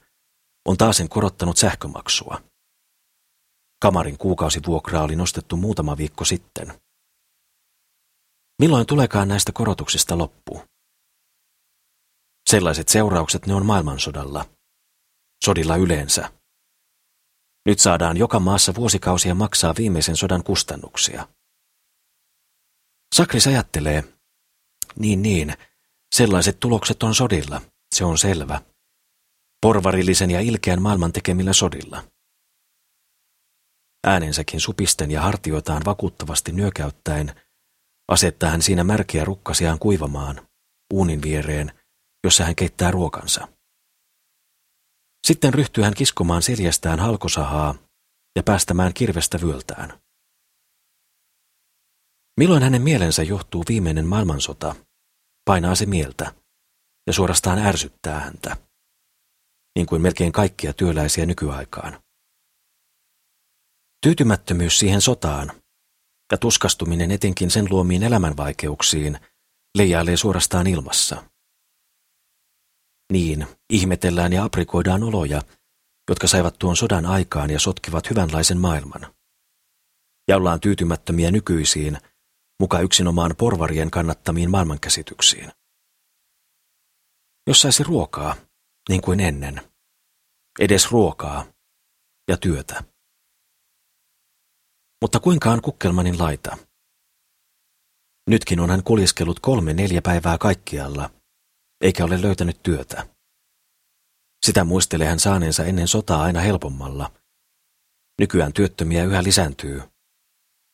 on 0.66 0.78
taasen 0.78 1.10
korottanut 1.10 1.58
sähkömaksua. 1.58 2.42
Kamarin 3.82 4.18
kuukausivuokraa 4.18 5.04
oli 5.04 5.16
nostettu 5.16 5.58
muutama 5.58 5.98
viikko 5.98 6.26
sitten. 6.26 6.74
Milloin 8.62 8.88
tulekaan 8.88 9.28
näistä 9.28 9.52
korotuksista 9.52 10.18
loppu? 10.18 10.62
Sellaiset 12.50 12.90
seuraukset 12.90 13.46
ne 13.46 13.54
on 13.54 13.66
maailmansodalla. 13.66 14.46
Sodilla 15.46 15.76
yleensä. 15.76 16.32
Nyt 17.66 17.80
saadaan 17.80 18.18
joka 18.18 18.40
maassa 18.40 18.76
vuosikausia 18.76 19.36
maksaa 19.36 19.74
viimeisen 19.78 20.16
sodan 20.16 20.44
kustannuksia. 20.44 21.28
Sakris 23.16 23.48
ajattelee, 23.48 24.04
niin 25.00 25.22
niin, 25.22 25.54
sellaiset 26.16 26.60
tulokset 26.60 27.04
on 27.04 27.16
sodilla, 27.16 27.62
se 27.96 28.06
on 28.06 28.18
selvä. 28.18 28.62
Porvarillisen 29.62 30.32
ja 30.32 30.42
ilkeän 30.42 30.82
maailman 30.82 31.14
tekemillä 31.14 31.54
sodilla. 31.54 32.04
Äänensäkin 34.08 34.62
supisten 34.62 35.12
ja 35.12 35.22
hartioitaan 35.22 35.82
vakuuttavasti 35.86 36.52
nyökäyttäen, 36.52 37.42
asettaa 38.08 38.50
hän 38.50 38.62
siinä 38.62 38.84
märkiä 38.84 39.26
rukkasiaan 39.26 39.80
kuivamaan, 39.80 40.48
uunin 40.94 41.22
viereen, 41.22 41.72
jossa 42.24 42.46
hän 42.46 42.56
keittää 42.56 42.92
ruokansa. 42.92 43.48
Sitten 45.28 45.54
ryhtyy 45.54 45.84
hän 45.84 45.94
kiskomaan 45.94 46.42
seljästään 46.42 47.00
halkosahaa 47.00 47.76
ja 48.36 48.44
päästämään 48.44 48.94
kirvestä 48.94 49.42
vyöltään. 49.42 50.00
Milloin 52.40 52.64
hänen 52.64 52.82
mielensä 52.82 53.24
johtuu 53.24 53.64
viimeinen 53.70 54.08
maailmansota, 54.08 54.76
painaa 55.46 55.76
se 55.76 55.86
mieltä 55.86 56.34
ja 57.08 57.14
suorastaan 57.14 57.60
ärsyttää 57.60 58.20
häntä, 58.20 58.58
niin 59.76 59.88
kuin 59.88 60.02
melkein 60.02 60.32
kaikkia 60.32 60.74
työläisiä 60.74 61.26
nykyaikaan. 61.26 62.02
Tyytymättömyys 64.02 64.80
siihen 64.80 65.02
sotaan 65.02 65.52
ja 66.32 66.38
tuskastuminen 66.38 67.12
etenkin 67.12 67.52
sen 67.52 67.68
luomiin 67.70 68.04
elämänvaikeuksiin 68.04 69.20
leijailee 69.78 70.18
suorastaan 70.18 70.68
ilmassa. 70.68 71.24
Niin, 73.14 73.48
ihmetellään 73.70 74.34
ja 74.34 74.44
aprikoidaan 74.44 75.04
oloja, 75.04 75.42
jotka 76.10 76.28
saivat 76.28 76.60
tuon 76.60 76.76
sodan 76.76 77.06
aikaan 77.06 77.50
ja 77.50 77.60
sotkivat 77.60 78.10
hyvänlaisen 78.10 78.58
maailman. 78.58 79.14
Ja 80.28 80.38
ollaan 80.38 80.60
tyytymättömiä 80.60 81.32
nykyisiin, 81.32 81.98
muka 82.60 82.80
yksinomaan 82.80 83.36
porvarien 83.38 83.92
kannattamiin 83.92 84.52
maailmankäsityksiin. 84.52 85.52
Jos 87.48 87.62
saisi 87.62 87.84
ruokaa, 87.84 88.36
niin 88.90 89.02
kuin 89.02 89.20
ennen. 89.20 89.62
Edes 90.60 90.92
ruokaa 90.92 91.46
ja 92.28 92.38
työtä. 92.38 92.84
Mutta 95.02 95.20
kuinka 95.20 95.52
on 95.52 95.62
Kukkelmanin 95.62 96.20
laita? 96.20 96.58
Nytkin 98.30 98.60
on 98.60 98.70
hän 98.70 98.84
kuljeskellut 98.84 99.40
kolme 99.40 99.74
neljä 99.74 100.02
päivää 100.02 100.38
kaikkialla, 100.38 101.10
eikä 101.82 102.06
ole 102.06 102.22
löytänyt 102.22 102.64
työtä. 102.64 103.08
Sitä 104.46 104.64
muistelee 104.64 105.08
hän 105.08 105.20
saaneensa 105.20 105.66
ennen 105.66 105.88
sotaa 105.88 106.22
aina 106.22 106.40
helpommalla. 106.40 107.12
Nykyään 108.20 108.54
työttömiä 108.54 109.04
yhä 109.04 109.24
lisääntyy, 109.24 109.82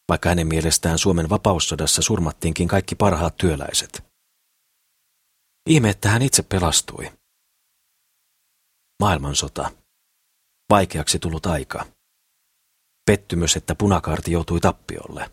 vaikka 0.10 0.30
hänen 0.30 0.48
mielestään 0.48 1.00
Suomen 1.00 1.30
vapaussodassa 1.30 2.02
surmattiinkin 2.02 2.68
kaikki 2.68 2.96
parhaat 2.96 3.38
työläiset. 3.38 4.04
Ihme, 5.70 5.90
että 5.90 6.10
hän 6.10 6.22
itse 6.22 6.44
pelastui. 6.44 7.12
Maailmansota. 9.00 9.72
Vaikeaksi 10.70 11.20
tullut 11.20 11.46
aika. 11.46 11.86
Pettymys, 13.06 13.56
että 13.56 13.76
punakaarti 13.76 14.32
joutui 14.32 14.60
tappiolle. 14.60 15.32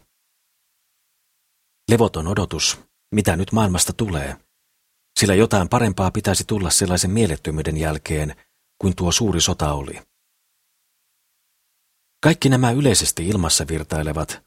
Levoton 1.91 2.27
odotus, 2.27 2.81
mitä 3.15 3.37
nyt 3.37 3.53
maailmasta 3.53 3.93
tulee, 3.93 4.37
sillä 5.21 5.35
jotain 5.35 5.69
parempaa 5.69 6.11
pitäisi 6.11 6.45
tulla 6.47 6.71
sellaisen 6.71 7.11
mielettömyyden 7.11 7.77
jälkeen, 7.77 8.37
kuin 8.79 8.97
tuo 8.97 9.13
suuri 9.13 9.41
sota 9.41 9.73
oli. 9.73 10.03
Kaikki 12.23 12.49
nämä 12.49 12.71
yleisesti 12.71 13.29
ilmassa 13.29 13.69
virtailevat, 13.69 14.43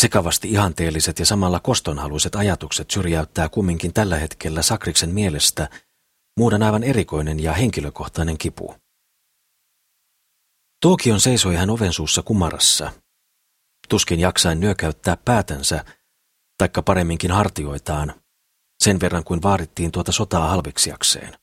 sekavasti 0.00 0.50
ihanteelliset 0.50 1.18
ja 1.18 1.26
samalla 1.26 1.60
kostonhaluiset 1.60 2.34
ajatukset 2.34 2.90
syrjäyttää 2.90 3.48
kumminkin 3.48 3.92
tällä 3.92 4.16
hetkellä 4.16 4.62
Sakriksen 4.62 5.14
mielestä 5.14 5.70
muuden 6.38 6.62
aivan 6.62 6.82
erikoinen 6.82 7.40
ja 7.40 7.52
henkilökohtainen 7.52 8.38
kipu. 8.38 8.74
Tuokion 10.82 11.20
seisoi 11.20 11.56
hän 11.56 11.70
oven 11.70 11.92
suussa 11.92 12.22
kumarassa. 12.22 12.92
Tuskin 13.88 14.20
jaksain 14.20 14.60
nyökäyttää 14.60 15.16
päätänsä, 15.16 15.84
taikka 16.58 16.82
paremminkin 16.82 17.30
hartioitaan, 17.30 18.25
sen 18.84 19.00
verran 19.00 19.24
kuin 19.24 19.42
vaadittiin 19.42 19.92
tuota 19.92 20.12
sotaa 20.12 20.48
halveksiakseen. 20.48 21.38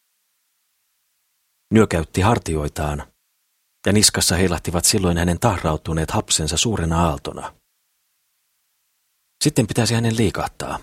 Nyökäytti 1.73 2.21
hartioitaan, 2.21 3.13
ja 3.85 3.93
niskassa 3.93 4.35
heilahtivat 4.35 4.85
silloin 4.85 5.17
hänen 5.17 5.39
tahrautuneet 5.39 6.11
hapsensa 6.11 6.57
suurena 6.57 7.07
aaltona. 7.07 7.55
Sitten 9.43 9.67
pitäisi 9.67 9.93
hänen 9.93 10.17
liikahtaa. 10.17 10.79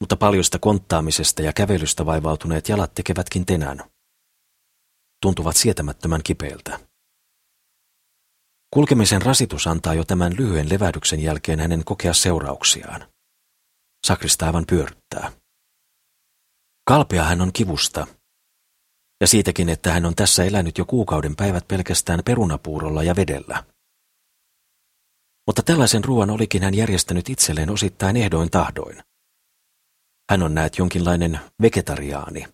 Mutta 0.00 0.16
paljosta 0.16 0.58
konttaamisesta 0.58 1.42
ja 1.42 1.52
kävelystä 1.52 2.06
vaivautuneet 2.06 2.68
jalat 2.68 2.94
tekevätkin 2.94 3.46
tenän. 3.46 3.90
Tuntuvat 5.22 5.56
sietämättömän 5.56 6.22
kipeiltä. 6.24 6.80
Kulkemisen 8.74 9.22
rasitus 9.22 9.66
antaa 9.66 9.94
jo 9.94 10.04
tämän 10.04 10.36
lyhyen 10.36 10.68
levähdyksen 10.68 11.20
jälkeen 11.20 11.60
hänen 11.60 11.84
kokea 11.84 12.14
seurauksiaan. 12.14 13.12
Sakrista 14.06 14.46
aivan 14.46 14.64
pyörryttää. 14.66 15.32
Kalpea 16.88 17.24
hän 17.24 17.40
on 17.40 17.52
kivusta, 17.52 18.06
ja 19.20 19.26
siitäkin, 19.26 19.68
että 19.68 19.92
hän 19.92 20.06
on 20.06 20.14
tässä 20.14 20.44
elänyt 20.44 20.78
jo 20.78 20.84
kuukauden 20.84 21.36
päivät 21.36 21.68
pelkästään 21.68 22.20
perunapuurolla 22.24 23.02
ja 23.02 23.16
vedellä. 23.16 23.64
Mutta 25.46 25.62
tällaisen 25.62 26.04
ruoan 26.04 26.30
olikin 26.30 26.62
hän 26.62 26.74
järjestänyt 26.74 27.28
itselleen 27.28 27.70
osittain 27.70 28.16
ehdoin 28.16 28.50
tahdoin. 28.50 29.02
Hän 30.30 30.42
on 30.42 30.54
näet 30.54 30.78
jonkinlainen 30.78 31.40
vegetariaani. 31.62 32.46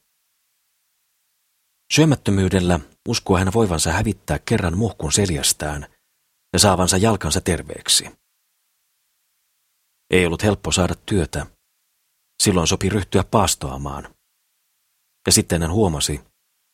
Syömättömyydellä 1.92 2.80
uskoo 3.08 3.38
hän 3.38 3.52
voivansa 3.52 3.92
hävittää 3.92 4.38
kerran 4.38 4.78
muhkun 4.78 5.12
seljästään 5.12 5.86
ja 6.52 6.58
saavansa 6.58 6.96
jalkansa 6.96 7.40
terveeksi. 7.40 8.23
Ei 10.10 10.26
ollut 10.26 10.42
helppo 10.42 10.72
saada 10.72 10.94
työtä. 10.94 11.46
Silloin 12.42 12.66
sopi 12.66 12.88
ryhtyä 12.88 13.24
paastoamaan. 13.30 14.14
Ja 15.26 15.32
sitten 15.32 15.62
hän 15.62 15.72
huomasi, 15.72 16.20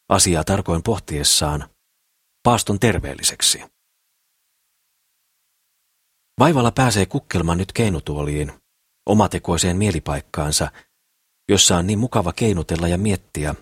asiaa 0.09 0.45
tarkoin 0.45 0.83
pohtiessaan, 0.83 1.71
paaston 2.43 2.81
terveelliseksi. 2.81 3.63
Vaivalla 6.39 6.71
pääsee 6.71 7.07
kukkelman 7.07 7.59
nyt 7.59 7.73
keinutuoliin, 7.73 8.53
omatekoiseen 9.07 9.77
mielipaikkaansa, 9.77 10.73
jossa 11.49 11.77
on 11.77 11.87
niin 11.87 11.99
mukava 11.99 12.33
keinutella 12.33 12.89
ja 12.89 12.99
miettiä, 12.99 13.55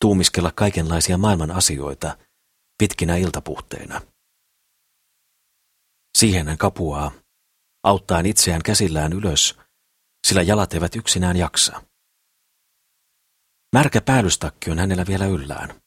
tuumiskella 0.00 0.52
kaikenlaisia 0.52 1.18
maailman 1.18 1.50
asioita 1.50 2.18
pitkinä 2.78 3.16
iltapuhteina. 3.16 4.00
Siihen 6.18 6.48
hän 6.48 6.58
kapuaa, 6.58 7.12
auttaen 7.82 8.26
itseään 8.26 8.62
käsillään 8.62 9.12
ylös, 9.12 9.58
sillä 10.26 10.42
jalat 10.42 10.74
eivät 10.74 10.96
yksinään 10.96 11.36
jaksa. 11.36 11.82
Märkä 13.74 14.00
päällystakki 14.00 14.70
on 14.70 14.78
hänellä 14.78 15.06
vielä 15.06 15.26
yllään. 15.26 15.80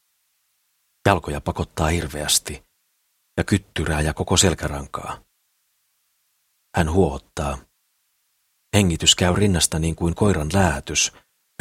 Jalkoja 1.05 1.41
pakottaa 1.41 1.87
hirveästi 1.87 2.63
ja 3.37 3.43
kyttyrää 3.43 4.01
ja 4.01 4.13
koko 4.13 4.37
selkärankaa. 4.37 5.23
Hän 6.75 6.91
huottaa. 6.91 7.57
Hengitys 8.75 9.15
käy 9.15 9.35
rinnasta 9.35 9.79
niin 9.79 9.95
kuin 9.95 10.15
koiran 10.15 10.49
läätys, 10.53 11.11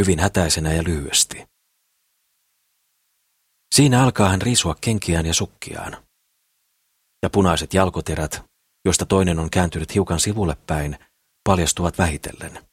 hyvin 0.00 0.18
hätäisenä 0.18 0.72
ja 0.72 0.84
lyhyesti. 0.84 1.46
Siinä 3.74 4.02
alkaa 4.02 4.28
hän 4.28 4.42
riisua 4.42 4.74
kenkiään 4.80 5.26
ja 5.26 5.34
sukkiaan. 5.34 6.06
Ja 7.22 7.30
punaiset 7.30 7.74
jalkoterät, 7.74 8.51
joista 8.84 9.06
toinen 9.06 9.38
on 9.38 9.50
kääntynyt 9.50 9.94
hiukan 9.94 10.20
sivulle 10.20 10.56
päin, 10.66 10.98
paljastuvat 11.44 11.98
vähitellen. 11.98 12.68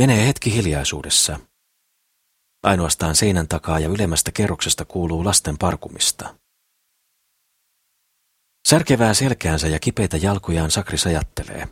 Menee 0.00 0.26
hetki 0.26 0.54
hiljaisuudessa. 0.54 1.40
Ainoastaan 2.62 3.16
seinän 3.16 3.48
takaa 3.48 3.78
ja 3.78 3.88
ylemmästä 3.88 4.32
kerroksesta 4.32 4.84
kuuluu 4.84 5.24
lasten 5.24 5.58
parkumista. 5.58 6.36
Särkevää 8.68 9.14
selkäänsä 9.14 9.68
ja 9.68 9.78
kipeitä 9.78 10.16
jalkojaan 10.16 10.70
Sakris 10.70 11.06
ajattelee. 11.06 11.68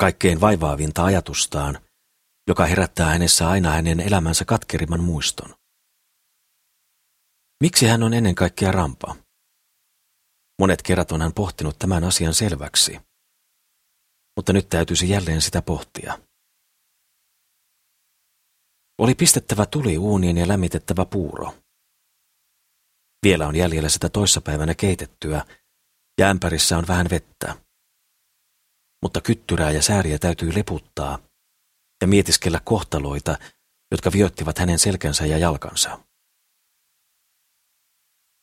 Kaikkein 0.00 0.40
vaivaavinta 0.40 1.04
ajatustaan, 1.04 1.78
joka 2.48 2.66
herättää 2.66 3.10
hänessä 3.10 3.48
aina 3.48 3.70
hänen 3.70 4.00
elämänsä 4.00 4.44
katkerimman 4.44 5.00
muiston. 5.00 5.54
Miksi 7.60 7.86
hän 7.86 8.02
on 8.02 8.14
ennen 8.14 8.34
kaikkea 8.34 8.72
rampa? 8.72 9.16
Monet 10.60 10.82
kerrat 10.82 11.12
on 11.12 11.22
hän 11.22 11.32
pohtinut 11.32 11.78
tämän 11.78 12.04
asian 12.04 12.34
selväksi, 12.34 13.00
mutta 14.36 14.52
nyt 14.52 14.68
täytyisi 14.68 15.08
jälleen 15.08 15.42
sitä 15.42 15.62
pohtia. 15.62 16.18
Oli 18.98 19.14
pistettävä 19.14 19.66
tuli 19.66 19.98
uuniin 19.98 20.36
ja 20.36 20.48
lämmitettävä 20.48 21.04
puuro. 21.04 21.54
Vielä 23.22 23.46
on 23.46 23.56
jäljellä 23.56 23.88
sitä 23.88 24.08
toissapäivänä 24.08 24.74
keitettyä, 24.74 25.44
ja 26.20 26.30
ämpärissä 26.30 26.78
on 26.78 26.84
vähän 26.88 27.06
vettä. 27.10 27.56
Mutta 29.02 29.20
kyttyrää 29.20 29.70
ja 29.70 29.82
sääriä 29.82 30.18
täytyy 30.18 30.54
leputtaa 30.54 31.18
ja 32.00 32.06
mietiskellä 32.06 32.60
kohtaloita, 32.64 33.38
jotka 33.90 34.12
viottivat 34.12 34.58
hänen 34.58 34.78
selkänsä 34.78 35.26
ja 35.26 35.38
jalkansa. 35.38 36.04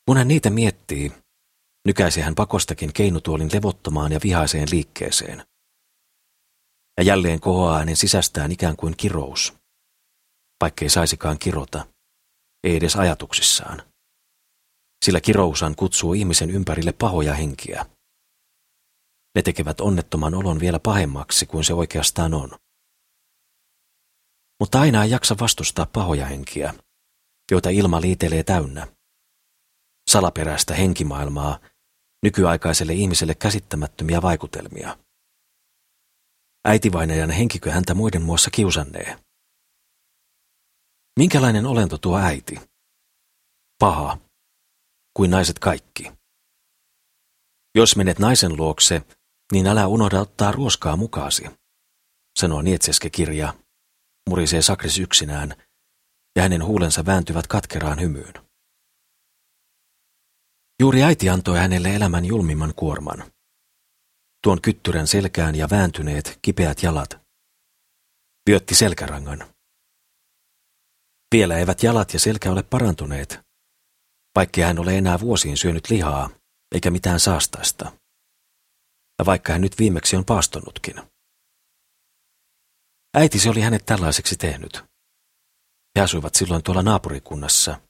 Kun 0.06 0.18
hän 0.18 0.28
niitä 0.28 0.50
miettii, 0.50 1.27
nykäisi 1.88 2.22
hän 2.22 2.36
pakostakin 2.36 2.94
keinutuolin 2.94 3.50
levottomaan 3.54 4.12
ja 4.12 4.20
vihaiseen 4.24 4.68
liikkeeseen. 4.72 5.44
Ja 6.98 7.04
jälleen 7.04 7.40
kohoaa 7.40 7.80
hänen 7.80 7.96
sisästään 7.96 8.52
ikään 8.52 8.76
kuin 8.76 8.98
kirous, 8.98 9.54
vaikkei 10.62 10.90
saisikaan 10.90 11.40
kirota, 11.40 11.86
ei 12.64 12.76
edes 12.76 12.96
ajatuksissaan 12.96 13.84
sillä 15.06 15.22
kirousan 15.22 15.76
kutsuu 15.76 16.14
ihmisen 16.14 16.50
ympärille 16.50 16.94
pahoja 16.94 17.34
henkiä. 17.34 17.86
Ne 19.36 19.42
tekevät 19.42 19.82
onnettoman 19.82 20.36
olon 20.36 20.60
vielä 20.60 20.80
pahemmaksi 20.80 21.46
kuin 21.46 21.64
se 21.64 21.74
oikeastaan 21.74 22.34
on. 22.34 22.52
Mutta 24.60 24.80
aina 24.80 25.04
ei 25.04 25.10
jaksa 25.10 25.36
vastustaa 25.40 25.86
pahoja 25.86 26.26
henkiä, 26.26 26.74
joita 27.52 27.70
ilma 27.70 28.02
liitelee 28.02 28.44
täynnä. 28.44 28.88
Salaperäistä 30.10 30.76
henkimaailmaa, 30.76 31.60
nykyaikaiselle 32.24 32.94
ihmiselle 32.94 33.36
käsittämättömiä 33.36 34.22
vaikutelmia. 34.22 34.98
Äitivainajan 36.66 37.30
henkikö 37.30 37.72
häntä 37.72 37.94
muiden 37.94 38.22
muassa 38.22 38.52
kiusannee? 38.52 39.18
Minkälainen 41.20 41.66
olento 41.66 41.98
tuo 41.98 42.18
äiti? 42.18 42.60
Paha, 43.80 44.18
kuin 45.14 45.32
naiset 45.32 45.60
kaikki. 45.60 46.12
Jos 47.76 47.96
menet 47.96 48.20
naisen 48.20 48.58
luokse, 48.58 49.02
niin 49.52 49.68
älä 49.68 49.88
unohda 49.88 50.22
ottaa 50.22 50.52
ruoskaa 50.52 50.96
mukaasi, 50.96 51.44
sanoo 52.40 52.62
Nietseske-kirja, 52.62 53.54
murisee 54.30 54.62
Sakris 54.62 55.00
yksinään, 55.00 55.56
ja 56.36 56.42
hänen 56.42 56.66
huulensa 56.66 57.06
vääntyvät 57.06 57.48
katkeraan 57.48 58.02
hymyyn. 58.02 58.47
Juuri 60.80 61.04
äiti 61.04 61.30
antoi 61.30 61.58
hänelle 61.58 61.96
elämän 61.96 62.26
julmimman 62.26 62.74
kuorman. 62.76 63.32
Tuon 64.44 64.62
kyttyrän 64.62 65.08
selkään 65.08 65.56
ja 65.56 65.68
vääntyneet, 65.70 66.40
kipeät 66.42 66.84
jalat. 66.84 67.20
Vyötti 68.50 68.76
selkärangan. 68.76 69.54
Vielä 71.36 71.58
eivät 71.58 71.84
jalat 71.84 72.14
ja 72.14 72.20
selkä 72.20 72.52
ole 72.52 72.64
parantuneet, 72.64 73.40
vaikka 74.36 74.62
hän 74.62 74.80
ole 74.80 74.98
enää 74.98 75.20
vuosiin 75.20 75.58
syönyt 75.58 75.90
lihaa, 75.90 76.30
eikä 76.76 76.92
mitään 76.92 77.20
saastaista. 77.20 77.92
Ja 79.20 79.26
vaikka 79.26 79.54
hän 79.54 79.62
nyt 79.62 79.80
viimeksi 79.80 80.16
on 80.16 80.26
paastonutkin. 80.26 80.96
Äitisi 83.16 83.50
oli 83.50 83.62
hänet 83.62 83.86
tällaiseksi 83.86 84.36
tehnyt. 84.36 84.84
He 85.98 86.02
asuivat 86.02 86.36
silloin 86.36 86.64
tuolla 86.64 86.82
naapurikunnassa. 86.82 87.82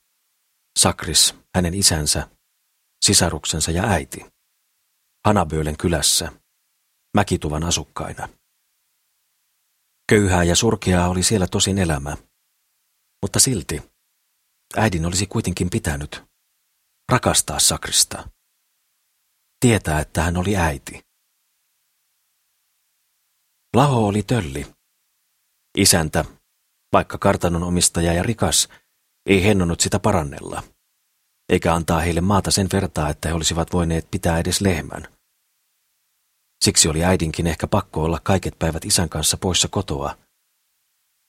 Sakris, 0.80 1.36
hänen 1.56 1.74
isänsä, 1.74 2.37
sisaruksensa 3.06 3.72
ja 3.72 3.84
äiti. 3.84 4.26
Hanaböölen 5.26 5.78
kylässä, 5.78 6.32
Mäkituvan 7.18 7.64
asukkaina. 7.64 8.30
Köyhää 10.10 10.44
ja 10.44 10.56
surkeaa 10.56 11.10
oli 11.10 11.24
siellä 11.24 11.48
tosin 11.48 11.78
elämä, 11.78 12.18
mutta 13.22 13.40
silti 13.40 13.82
äidin 14.78 15.06
olisi 15.06 15.26
kuitenkin 15.26 15.70
pitänyt 15.70 16.24
rakastaa 17.12 17.60
Sakrista. 17.60 18.30
Tietää, 19.60 20.00
että 20.00 20.24
hän 20.24 20.38
oli 20.38 20.58
äiti. 20.58 21.02
Laho 23.76 24.08
oli 24.08 24.24
tölli. 24.24 24.68
Isäntä, 25.78 26.26
vaikka 26.94 27.18
kartanon 27.18 27.64
omistaja 27.64 28.14
ja 28.14 28.24
rikas, 28.24 28.68
ei 29.26 29.44
hennonut 29.44 29.80
sitä 29.80 30.00
parannella, 30.00 30.64
eikä 31.50 31.74
antaa 31.74 32.00
heille 32.00 32.22
maata 32.22 32.52
sen 32.52 32.68
vertaa, 32.74 33.10
että 33.10 33.28
he 33.28 33.34
olisivat 33.34 33.74
voineet 33.74 34.12
pitää 34.12 34.40
edes 34.40 34.62
lehmän. 34.62 35.08
Siksi 36.66 36.88
oli 36.88 37.04
äidinkin 37.04 37.48
ehkä 37.48 37.68
pakko 37.68 38.04
olla 38.04 38.20
kaiket 38.24 38.60
päivät 38.60 38.86
isän 38.86 39.10
kanssa 39.10 39.38
poissa 39.38 39.68
kotoa. 39.68 40.18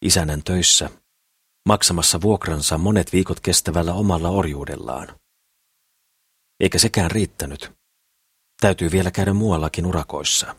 Isänän 0.03 0.43
töissä, 0.43 0.91
maksamassa 1.69 2.21
vuokransa 2.21 2.79
monet 2.79 3.13
viikot 3.13 3.41
kestävällä 3.41 3.95
omalla 3.95 4.29
orjuudellaan. 4.29 5.19
Eikä 6.61 6.79
sekään 6.79 7.11
riittänyt. 7.11 7.73
Täytyy 8.61 8.91
vielä 8.91 9.11
käydä 9.11 9.33
muuallakin 9.33 9.87
urakoissa. 9.87 10.57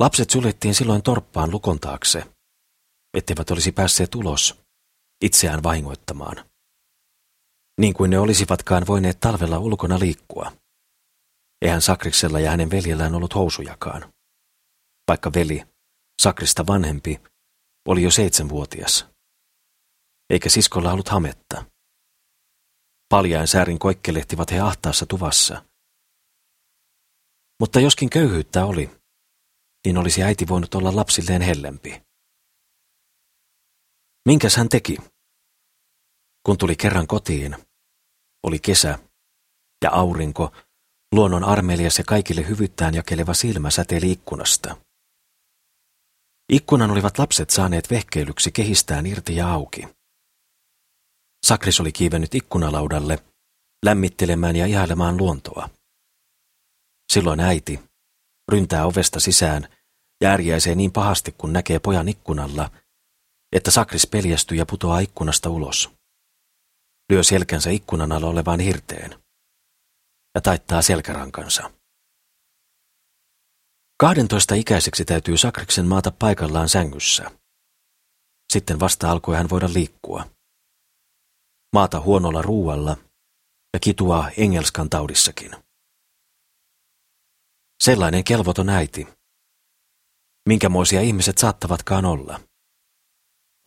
Lapset 0.00 0.30
suljettiin 0.30 0.74
silloin 0.74 1.02
torppaan 1.02 1.50
lukon 1.50 1.80
taakse, 1.80 2.34
etteivät 3.14 3.50
olisi 3.50 3.72
päässeet 3.72 4.14
ulos, 4.14 4.60
itseään 5.24 5.62
vahingoittamaan. 5.62 6.49
Niin 7.80 7.94
kuin 7.94 8.10
ne 8.10 8.18
olisivatkaan 8.18 8.86
voineet 8.86 9.20
talvella 9.20 9.58
ulkona 9.58 9.98
liikkua. 9.98 10.52
Eihän 11.62 11.82
Sakriksella 11.82 12.40
ja 12.40 12.50
hänen 12.50 12.70
veljellään 12.70 13.14
ollut 13.14 13.34
housujakaan. 13.34 14.12
Vaikka 15.08 15.30
veli, 15.34 15.62
Sakrista 16.22 16.66
vanhempi, 16.66 17.20
oli 17.88 18.02
jo 18.02 18.10
seitsemänvuotias. 18.10 19.06
Eikä 20.30 20.48
siskolla 20.48 20.92
ollut 20.92 21.08
hametta. 21.08 21.64
Paljain 23.08 23.48
säärin 23.48 23.78
koikkelehtivat 23.78 24.50
he 24.50 24.60
ahtaassa 24.60 25.06
tuvassa. 25.06 25.64
Mutta 27.60 27.80
joskin 27.80 28.10
köyhyyttä 28.10 28.64
oli, 28.64 28.90
niin 29.86 29.98
olisi 29.98 30.22
äiti 30.22 30.48
voinut 30.48 30.74
olla 30.74 30.96
lapsilleen 30.96 31.42
hellempi. 31.42 32.02
Minkäs 34.28 34.56
hän 34.56 34.68
teki? 34.68 34.96
Kun 36.46 36.58
tuli 36.58 36.76
kerran 36.76 37.06
kotiin, 37.06 37.69
oli 38.42 38.58
kesä 38.58 38.98
ja 39.84 39.90
aurinko, 39.90 40.52
luonnon 41.12 41.44
armelias 41.44 41.98
ja 41.98 42.04
kaikille 42.04 42.48
hyvyttään 42.48 42.94
jakeleva 42.94 43.34
silmä 43.34 43.70
säteili 43.70 44.12
ikkunasta. 44.12 44.76
Ikkunan 46.52 46.90
olivat 46.90 47.18
lapset 47.18 47.50
saaneet 47.50 47.90
vehkeilyksi 47.90 48.52
kehistään 48.52 49.06
irti 49.06 49.36
ja 49.36 49.52
auki. 49.52 49.88
Sakris 51.46 51.80
oli 51.80 51.92
kiivennyt 51.92 52.34
ikkunalaudalle, 52.34 53.18
lämmittelemään 53.84 54.56
ja 54.56 54.66
ihailemaan 54.66 55.16
luontoa. 55.16 55.68
Silloin 57.12 57.40
äiti 57.40 57.80
ryntää 58.52 58.86
ovesta 58.86 59.20
sisään 59.20 59.68
ja 60.20 60.30
ärjäisee 60.30 60.74
niin 60.74 60.92
pahasti, 60.92 61.32
kun 61.38 61.52
näkee 61.52 61.78
pojan 61.78 62.08
ikkunalla, 62.08 62.70
että 63.52 63.70
Sakris 63.70 64.06
peljästyy 64.06 64.58
ja 64.58 64.66
putoaa 64.66 64.98
ikkunasta 64.98 65.50
ulos. 65.50 65.99
Lyö 67.10 67.22
selkänsä 67.22 67.70
ikkunan 67.70 68.12
alla 68.12 68.26
olevaan 68.26 68.60
hirteen 68.60 69.22
ja 70.34 70.40
taittaa 70.40 70.82
selkärankansa. 70.82 71.70
Kahdentoista 74.00 74.54
ikäiseksi 74.54 75.04
täytyy 75.04 75.36
Sakriksen 75.36 75.86
maata 75.86 76.10
paikallaan 76.10 76.68
sängyssä. 76.68 77.30
Sitten 78.52 78.80
vasta 78.80 79.10
alkoi 79.10 79.36
hän 79.36 79.50
voida 79.50 79.68
liikkua. 79.72 80.30
Maata 81.72 82.00
huonolla 82.00 82.42
ruualla 82.42 82.96
ja 83.72 83.80
kitua 83.80 84.30
engelskan 84.36 84.90
taudissakin. 84.90 85.50
Sellainen 87.82 88.24
kelvoton 88.24 88.68
äiti. 88.68 89.08
Minkämoisia 90.48 91.00
ihmiset 91.00 91.38
saattavatkaan 91.38 92.04
olla. 92.04 92.40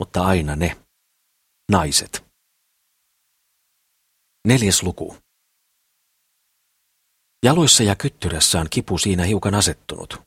Mutta 0.00 0.22
aina 0.22 0.56
ne, 0.56 0.76
naiset. 1.70 2.23
Neljäs 4.48 4.82
luku. 4.82 5.16
Jaloissa 7.44 7.82
ja 7.82 7.96
kyttyrässä 7.96 8.60
on 8.60 8.66
kipu 8.70 8.98
siinä 8.98 9.24
hiukan 9.24 9.54
asettunut. 9.54 10.22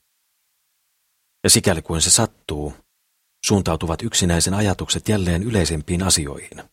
Ja 1.43 1.49
sikäli 1.49 1.81
kuin 1.81 2.01
se 2.01 2.09
sattuu, 2.09 2.73
suuntautuvat 3.45 4.01
yksinäisen 4.01 4.53
ajatukset 4.53 5.09
jälleen 5.09 5.43
yleisempiin 5.43 6.03
asioihin. 6.03 6.63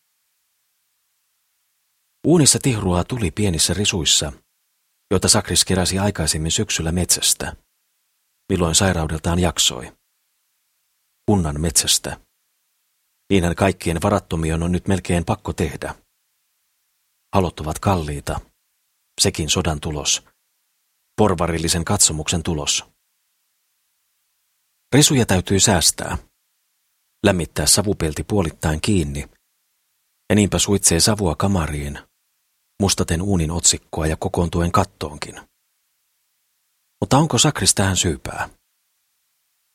Uunissa 2.27 2.59
tihruaa 2.63 3.05
tuli 3.05 3.31
pienissä 3.31 3.75
risuissa, 3.75 4.33
joita 5.11 5.29
Sakris 5.29 5.65
keräsi 5.65 5.99
aikaisemmin 5.99 6.53
syksyllä 6.53 6.93
metsästä, 6.93 7.57
milloin 8.53 8.75
sairaudeltaan 8.75 9.39
jaksoi. 9.39 9.93
Kunnan 11.27 11.61
metsästä. 11.61 12.21
Niinhän 13.31 13.55
kaikkien 13.57 14.03
varattomien 14.03 14.63
on 14.63 14.73
nyt 14.73 14.89
melkein 14.89 15.25
pakko 15.25 15.53
tehdä. 15.53 16.04
Halot 17.35 17.61
ovat 17.61 17.79
kalliita, 17.79 18.41
sekin 19.21 19.51
sodan 19.51 19.81
tulos, 19.81 20.25
porvarillisen 21.17 21.85
katsomuksen 21.85 22.43
tulos. 22.43 22.85
Risuja 24.95 25.27
täytyy 25.27 25.61
säästää, 25.61 26.19
lämmittää 27.27 27.67
savupelti 27.67 28.25
puolittain 28.25 28.81
kiinni, 28.81 29.21
ja 30.31 30.37
niinpä 30.37 30.59
suitsee 30.59 31.01
savua 31.01 31.37
kamariin, 31.37 31.99
mustaten 32.83 33.23
uunin 33.23 33.51
otsikkoa 33.51 34.07
ja 34.07 34.17
kokoontuen 34.17 34.73
kattoonkin. 34.73 35.41
Mutta 37.01 37.19
onko 37.19 37.39
Sakris 37.39 37.75
tähän 37.75 37.97
syypää? 37.97 38.49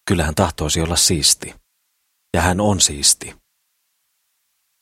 Kyllä 0.08 0.26
hän 0.26 0.36
tahtoisi 0.36 0.82
olla 0.82 0.96
siisti. 0.96 1.56
Ja 2.34 2.42
hän 2.42 2.60
on 2.60 2.82
siisti. 2.82 3.36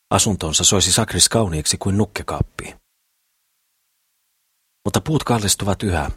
Asuntonsa 0.09 0.63
soisi 0.63 0.91
Sakris 0.91 1.29
kauniiksi 1.29 1.77
kuin 1.77 1.97
nukkekaappi. 1.97 2.75
Mutta 4.85 5.01
puut 5.01 5.23
kallistuvat 5.23 5.83
yhä. 5.83 6.11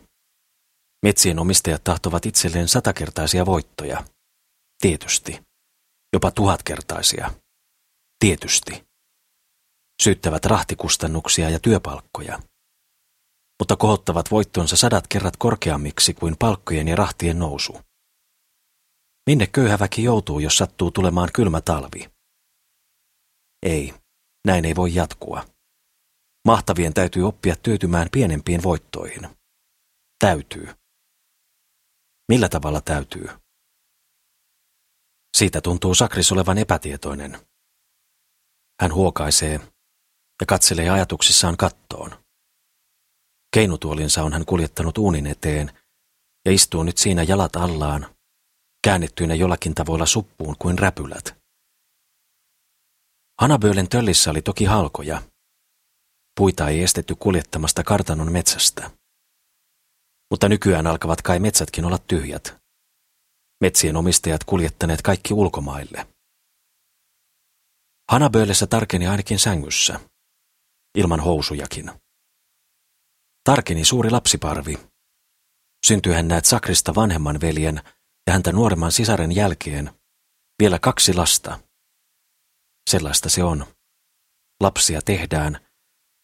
Metsien 1.02 1.38
omistajat 1.38 1.84
tahtovat 1.84 2.26
itselleen 2.26 2.68
satakertaisia 2.68 3.46
voittoja. 3.46 4.04
Tietysti. 4.80 5.42
Jopa 6.12 6.30
tuhatkertaisia. 6.30 7.30
Tietysti 8.18 8.90
syyttävät 10.02 10.44
rahtikustannuksia 10.44 11.50
ja 11.50 11.60
työpalkkoja, 11.60 12.40
mutta 13.60 13.76
kohottavat 13.76 14.30
voittonsa 14.30 14.76
sadat 14.76 15.06
kerrat 15.06 15.36
korkeammiksi 15.36 16.14
kuin 16.14 16.36
palkkojen 16.38 16.88
ja 16.88 16.96
rahtien 16.96 17.38
nousu. 17.38 17.80
Minne 19.26 19.46
köyhä 19.46 19.78
väki 19.78 20.02
joutuu, 20.04 20.40
jos 20.40 20.56
sattuu 20.56 20.90
tulemaan 20.90 21.28
kylmä 21.34 21.60
talvi? 21.60 22.10
Ei, 23.62 23.94
näin 24.46 24.64
ei 24.64 24.76
voi 24.76 24.94
jatkua. 24.94 25.44
Mahtavien 26.46 26.94
täytyy 26.94 27.22
oppia 27.28 27.56
tyytymään 27.56 28.08
pienempiin 28.12 28.62
voittoihin. 28.62 29.28
Täytyy. 30.18 30.68
Millä 32.28 32.48
tavalla 32.48 32.80
täytyy? 32.80 33.28
Siitä 35.36 35.60
tuntuu 35.60 35.94
Sakris 35.94 36.32
olevan 36.32 36.58
epätietoinen. 36.58 37.38
Hän 38.80 38.94
huokaisee, 38.94 39.60
ja 40.40 40.46
katselee 40.46 40.90
ajatuksissaan 40.90 41.56
kattoon. 41.56 42.24
Keinutuolinsa 43.54 44.22
on 44.22 44.32
hän 44.32 44.46
kuljettanut 44.46 44.98
uunin 44.98 45.26
eteen 45.26 45.80
ja 46.44 46.52
istuu 46.52 46.82
nyt 46.82 46.98
siinä 46.98 47.22
jalat 47.22 47.56
allaan, 47.56 48.16
käännettyinä 48.84 49.34
jollakin 49.34 49.74
tavoilla 49.74 50.06
suppuun 50.06 50.56
kuin 50.58 50.78
räpylät. 50.78 51.39
Hanaböölen 53.40 53.88
töllissä 53.88 54.30
oli 54.30 54.42
toki 54.42 54.64
halkoja. 54.64 55.22
Puita 56.40 56.68
ei 56.68 56.82
estetty 56.82 57.14
kuljettamasta 57.14 57.84
kartanon 57.84 58.32
metsästä. 58.32 58.90
Mutta 60.30 60.48
nykyään 60.48 60.86
alkavat 60.86 61.22
kai 61.22 61.38
metsätkin 61.38 61.84
olla 61.84 61.98
tyhjät. 61.98 62.56
Metsien 63.60 63.96
omistajat 63.96 64.44
kuljettaneet 64.44 65.02
kaikki 65.02 65.34
ulkomaille. 65.34 66.06
Hanaböölessä 68.10 68.66
tarkeni 68.66 69.06
ainakin 69.06 69.38
sängyssä. 69.38 70.00
Ilman 70.98 71.20
housujakin. 71.20 71.90
Tarkeni 73.44 73.84
suuri 73.84 74.10
lapsiparvi. 74.10 74.78
Syntyi 75.86 76.14
hän 76.14 76.28
näet 76.28 76.44
Sakrista 76.44 76.94
vanhemman 76.94 77.40
veljen 77.40 77.82
ja 78.26 78.32
häntä 78.32 78.52
nuoremman 78.52 78.92
sisaren 78.92 79.36
jälkeen 79.36 79.90
vielä 80.62 80.78
kaksi 80.78 81.14
lasta. 81.14 81.69
Sellaista 82.90 83.28
se 83.28 83.44
on. 83.44 83.66
Lapsia 84.60 85.02
tehdään, 85.02 85.66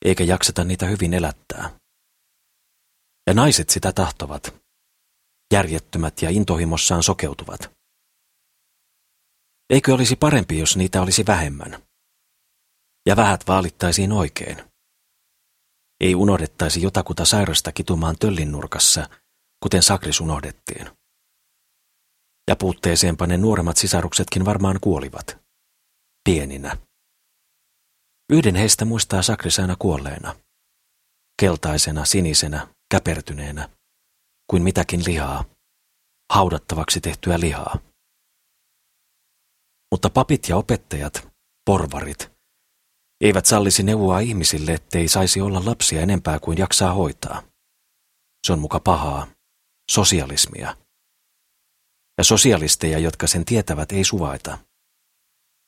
eikä 0.04 0.24
jakseta 0.24 0.64
niitä 0.64 0.86
hyvin 0.86 1.14
elättää. 1.14 1.78
Ja 3.26 3.34
naiset 3.34 3.70
sitä 3.70 3.92
tahtovat. 3.92 4.54
Järjettömät 5.52 6.22
ja 6.22 6.30
intohimossaan 6.30 7.02
sokeutuvat. 7.02 7.60
Eikö 9.70 9.94
olisi 9.94 10.16
parempi, 10.16 10.58
jos 10.58 10.76
niitä 10.76 11.02
olisi 11.02 11.26
vähemmän? 11.26 11.82
Ja 13.08 13.16
vähät 13.16 13.46
vaalittaisiin 13.46 14.12
oikein. 14.12 14.56
Ei 16.00 16.14
unohdettaisi 16.14 16.82
jotakuta 16.82 17.24
sairasta 17.24 17.72
kitumaan 17.72 18.16
töllin 18.18 18.52
nurkassa, 18.52 19.08
kuten 19.62 19.82
Sakris 19.82 20.20
unohdettiin. 20.20 20.90
Ja 22.48 22.56
puutteeseenpa 22.56 23.26
ne 23.26 23.36
nuoremmat 23.36 23.76
sisaruksetkin 23.76 24.44
varmaan 24.44 24.78
kuolivat. 24.80 25.45
Pieninä. 26.26 26.76
Yhden 28.32 28.54
heistä 28.54 28.84
muistaa 28.84 29.22
Sakris 29.22 29.58
aina 29.58 29.76
kuolleena. 29.78 30.36
Keltaisena, 31.40 32.04
sinisenä, 32.04 32.68
käpertyneenä, 32.90 33.68
kuin 34.50 34.62
mitäkin 34.62 35.02
lihaa, 35.06 35.44
haudattavaksi 36.32 37.00
tehtyä 37.00 37.40
lihaa. 37.40 37.78
Mutta 39.92 40.10
papit 40.10 40.48
ja 40.48 40.56
opettajat, 40.56 41.28
porvarit, 41.66 42.32
eivät 43.20 43.46
sallisi 43.46 43.82
neuvoa 43.82 44.20
ihmisille, 44.20 44.72
ettei 44.72 45.08
saisi 45.08 45.40
olla 45.40 45.64
lapsia 45.64 46.00
enempää 46.00 46.38
kuin 46.38 46.58
jaksaa 46.58 46.92
hoitaa. 46.92 47.42
Se 48.46 48.52
on 48.52 48.58
muka 48.58 48.80
pahaa, 48.80 49.26
sosialismia. 49.90 50.76
Ja 52.18 52.24
sosialisteja, 52.24 52.98
jotka 52.98 53.26
sen 53.26 53.44
tietävät, 53.44 53.92
ei 53.92 54.04
suvaita. 54.04 54.65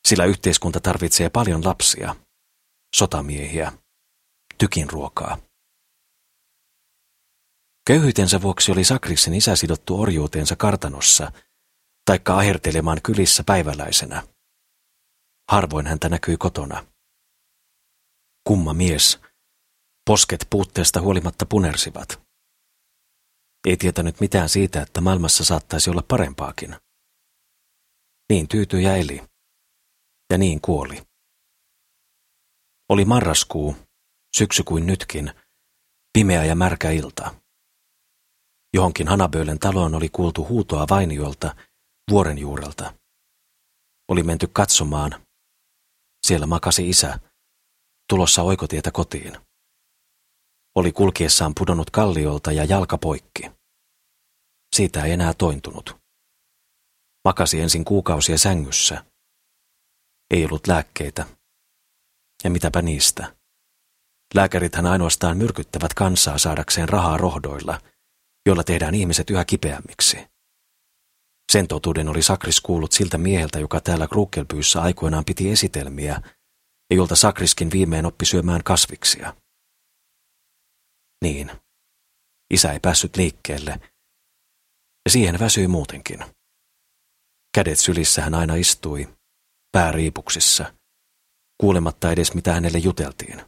Sillä 0.08 0.24
yhteiskunta 0.24 0.80
tarvitsee 0.80 1.30
paljon 1.30 1.64
lapsia, 1.64 2.16
sotamiehiä, 2.96 3.72
tykinruokaa. 4.58 5.38
Köyhyytensä 7.86 8.42
vuoksi 8.42 8.72
oli 8.72 8.84
Sakriksen 8.84 9.34
isä 9.34 9.56
sidottu 9.56 10.00
orjuuteensa 10.00 10.56
kartanossa, 10.56 11.32
taikka 12.04 12.36
ahertelemaan 12.36 13.02
kylissä 13.02 13.44
päiväläisenä. 13.44 14.26
Harvoin 15.50 15.86
häntä 15.86 16.08
näkyi 16.08 16.36
kotona. 16.36 16.86
Kumma 18.44 18.74
mies. 18.74 19.20
Posket 20.06 20.46
puutteesta 20.50 21.00
huolimatta 21.00 21.46
punersivat. 21.46 22.20
Ei 23.66 23.76
tietänyt 23.76 24.20
mitään 24.20 24.48
siitä, 24.48 24.82
että 24.82 25.00
maailmassa 25.00 25.44
saattaisi 25.44 25.90
olla 25.90 26.02
parempaakin. 26.08 26.76
Niin 28.28 28.48
tyytyi 28.48 28.82
ja 28.82 28.96
eli. 28.96 29.27
Ja 30.30 30.38
niin 30.38 30.60
kuoli. 30.60 31.02
Oli 32.88 33.04
marraskuu, 33.04 33.76
syksy 34.36 34.62
kuin 34.62 34.86
nytkin, 34.86 35.32
pimeä 36.12 36.44
ja 36.44 36.54
märkä 36.54 36.90
ilta. 36.90 37.34
Johonkin 38.74 39.08
Hanaböölen 39.08 39.58
taloon 39.58 39.94
oli 39.94 40.08
kuultu 40.08 40.46
huutoa 40.48 40.86
vainiolta, 40.90 41.56
vuoren 42.10 42.38
juurelta. 42.38 42.94
Oli 44.08 44.22
menty 44.22 44.46
katsomaan. 44.46 45.26
Siellä 46.26 46.46
makasi 46.46 46.88
isä, 46.88 47.18
tulossa 48.08 48.42
oikotietä 48.42 48.90
kotiin. 48.90 49.36
Oli 50.74 50.92
kulkiessaan 50.92 51.52
pudonnut 51.58 51.90
kalliolta 51.90 52.52
ja 52.52 52.64
jalka 52.64 52.98
poikki. 52.98 53.50
Siitä 54.76 55.04
ei 55.04 55.12
enää 55.12 55.34
tointunut. 55.34 55.96
Makasi 57.24 57.60
ensin 57.60 57.84
kuukausia 57.84 58.38
sängyssä. 58.38 59.04
Ei 60.30 60.44
ollut 60.44 60.66
lääkkeitä. 60.66 61.26
Ja 62.44 62.50
mitäpä 62.50 62.82
niistä? 62.82 63.36
Lääkärithän 64.34 64.86
ainoastaan 64.86 65.36
myrkyttävät 65.36 65.94
kansaa 65.94 66.38
saadakseen 66.38 66.88
rahaa 66.88 67.16
rohdoilla, 67.16 67.80
joilla 68.46 68.64
tehdään 68.64 68.94
ihmiset 68.94 69.30
yhä 69.30 69.44
kipeämmiksi. 69.44 70.26
Sen 71.52 71.68
totuuden 71.68 72.08
oli 72.08 72.22
Sakris 72.22 72.60
kuullut 72.60 72.92
siltä 72.92 73.18
mieheltä, 73.18 73.58
joka 73.58 73.80
täällä 73.80 74.08
Krukelpyyssä 74.08 74.82
aikoinaan 74.82 75.24
piti 75.24 75.50
esitelmiä, 75.50 76.22
ja 76.90 76.96
jolta 76.96 77.16
Sakriskin 77.16 77.70
viimein 77.70 78.06
oppi 78.06 78.24
syömään 78.24 78.64
kasviksia. 78.64 79.36
Niin, 81.24 81.50
isä 82.54 82.72
ei 82.72 82.80
päässyt 82.80 83.16
liikkeelle, 83.16 83.80
ja 85.04 85.10
siihen 85.10 85.38
väsyi 85.38 85.68
muutenkin. 85.68 86.24
Kädet 87.54 87.78
sylissä 87.78 88.22
hän 88.22 88.34
aina 88.34 88.54
istui, 88.54 89.17
pää 89.72 89.92
riipuksissa, 89.92 90.74
kuulematta 91.61 92.12
edes 92.12 92.35
mitä 92.35 92.52
hänelle 92.52 92.78
juteltiin. 92.78 93.42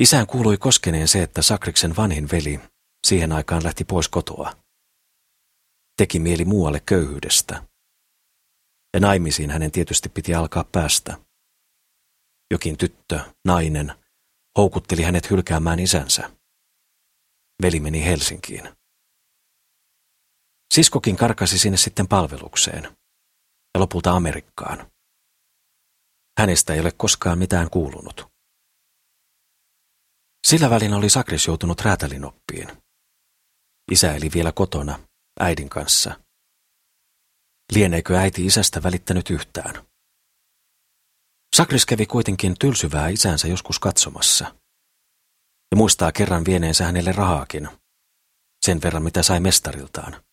Isään 0.00 0.26
kuului 0.26 0.56
koskeneen 0.56 1.08
se, 1.08 1.22
että 1.22 1.42
Sakriksen 1.42 1.96
vanhin 1.96 2.28
veli 2.32 2.60
siihen 3.06 3.32
aikaan 3.32 3.64
lähti 3.64 3.84
pois 3.84 4.08
kotoa. 4.08 4.56
Teki 5.96 6.18
mieli 6.18 6.44
muualle 6.44 6.80
köyhyydestä. 6.80 7.62
Ja 8.94 9.00
naimisiin 9.00 9.50
hänen 9.50 9.70
tietysti 9.70 10.08
piti 10.08 10.34
alkaa 10.34 10.64
päästä. 10.64 11.18
Jokin 12.50 12.76
tyttö, 12.76 13.20
nainen, 13.44 13.92
houkutteli 14.58 15.02
hänet 15.02 15.30
hylkäämään 15.30 15.80
isänsä. 15.80 16.30
Veli 17.62 17.80
meni 17.80 18.04
Helsinkiin. 18.04 18.68
Siskokin 20.74 21.16
karkasi 21.16 21.58
sinne 21.58 21.76
sitten 21.76 22.08
palvelukseen 22.08 22.99
ja 23.74 23.80
lopulta 23.80 24.10
Amerikkaan. 24.10 24.90
Hänestä 26.38 26.74
ei 26.74 26.80
ole 26.80 26.92
koskaan 26.92 27.38
mitään 27.38 27.70
kuulunut. 27.70 28.30
Sillä 30.46 30.70
välin 30.70 30.94
oli 30.94 31.10
Sakris 31.10 31.46
joutunut 31.46 31.80
räätälinoppiin. 31.80 32.82
Isä 33.90 34.14
eli 34.14 34.30
vielä 34.34 34.52
kotona, 34.52 34.98
äidin 35.40 35.68
kanssa. 35.68 36.20
Lieneekö 37.72 38.18
äiti 38.18 38.46
isästä 38.46 38.82
välittänyt 38.82 39.30
yhtään? 39.30 39.86
Sakris 41.56 41.86
kävi 41.86 42.06
kuitenkin 42.06 42.54
tylsyvää 42.58 43.08
isänsä 43.08 43.48
joskus 43.48 43.78
katsomassa. 43.78 44.44
Ja 45.70 45.76
muistaa 45.76 46.12
kerran 46.12 46.44
vieneensä 46.44 46.84
hänelle 46.84 47.12
rahaakin. 47.12 47.68
Sen 48.66 48.82
verran, 48.82 49.02
mitä 49.02 49.22
sai 49.22 49.40
mestariltaan. 49.40 50.24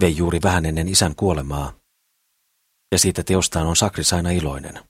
Vei 0.00 0.16
juuri 0.16 0.38
vähän 0.42 0.66
ennen 0.66 0.88
isän 0.88 1.14
kuolemaa. 1.14 1.77
Ja 2.92 2.98
siitä 2.98 3.22
teostaan 3.22 3.66
on 3.66 3.76
Sakris 3.76 4.12
aina 4.12 4.30
iloinen. 4.30 4.84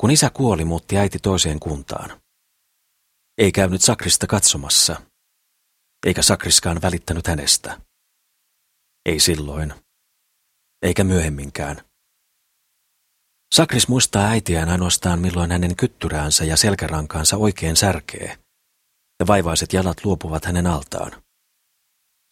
Kun 0.00 0.10
isä 0.10 0.30
kuoli, 0.30 0.64
muutti 0.64 0.98
äiti 0.98 1.18
toiseen 1.18 1.60
kuntaan. 1.60 2.20
Ei 3.38 3.52
käynyt 3.52 3.82
Sakrista 3.82 4.26
katsomassa, 4.26 5.02
eikä 6.06 6.22
Sakriskaan 6.22 6.82
välittänyt 6.82 7.26
hänestä. 7.26 7.80
Ei 9.06 9.20
silloin, 9.20 9.74
eikä 10.82 11.04
myöhemminkään. 11.04 11.76
Sakris 13.54 13.88
muistaa 13.88 14.28
äitiään 14.28 14.68
ainoastaan 14.68 15.20
milloin 15.20 15.52
hänen 15.52 15.76
kyttyräänsä 15.76 16.44
ja 16.44 16.56
selkärankaansa 16.56 17.36
oikein 17.36 17.76
särkee, 17.76 18.38
ja 19.20 19.26
vaivaiset 19.26 19.72
jalat 19.72 20.04
luopuvat 20.04 20.44
hänen 20.44 20.66
altaan. 20.66 21.22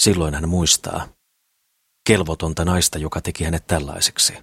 Silloin 0.03 0.35
hän 0.35 0.49
muistaa 0.49 1.16
kelvotonta 2.07 2.65
naista, 2.65 2.99
joka 2.99 3.21
teki 3.21 3.45
hänet 3.45 3.67
tällaiseksi. 3.67 4.35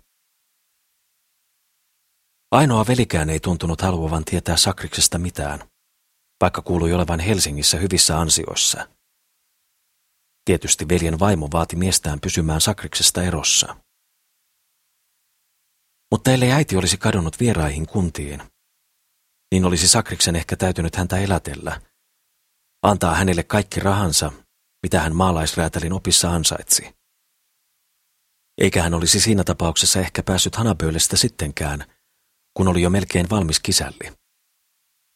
Ainoa 2.52 2.86
velikään 2.88 3.30
ei 3.30 3.39
tuntunut 3.39 3.82
haluavan 3.82 4.26
tietää 4.26 4.58
Sakriksesta 4.58 5.17
mitään, 5.19 5.60
vaikka 6.41 6.62
kuului 6.62 6.93
olevan 6.93 7.19
Helsingissä 7.19 7.78
hyvissä 7.78 8.19
ansioissa. 8.19 8.88
Tietysti 10.45 10.89
veljen 10.89 11.19
vaimo 11.19 11.49
vaati 11.54 11.76
miestään 11.76 12.19
pysymään 12.19 12.62
Sakriksesta 12.62 13.23
erossa. 13.23 13.76
Mutta 16.12 16.32
ellei 16.32 16.52
äiti 16.52 16.78
olisi 16.78 16.97
kadonnut 16.97 17.39
vieraihin 17.39 17.88
kuntiin, 17.88 18.41
niin 19.52 19.65
olisi 19.65 19.88
Sakriksen 19.88 20.36
ehkä 20.36 20.56
täytynyt 20.56 20.95
häntä 20.95 21.17
elätellä, 21.17 21.82
antaa 22.82 23.15
hänelle 23.15 23.43
kaikki 23.43 23.80
rahansa 23.80 24.32
mitä 24.84 24.99
hän 24.99 25.15
maalaisräätälin 25.15 25.93
opissa 25.93 26.32
ansaitsi. 26.32 27.02
Eikä 28.57 28.83
hän 28.83 28.93
olisi 28.93 29.19
siinä 29.19 29.43
tapauksessa 29.43 29.99
ehkä 29.99 30.23
päässyt 30.23 30.55
Hanaböölestä 30.55 31.17
sittenkään, 31.17 31.85
kun 32.57 32.67
oli 32.67 32.81
jo 32.81 32.89
melkein 32.89 33.29
valmis 33.29 33.59
kisälli. 33.59 34.11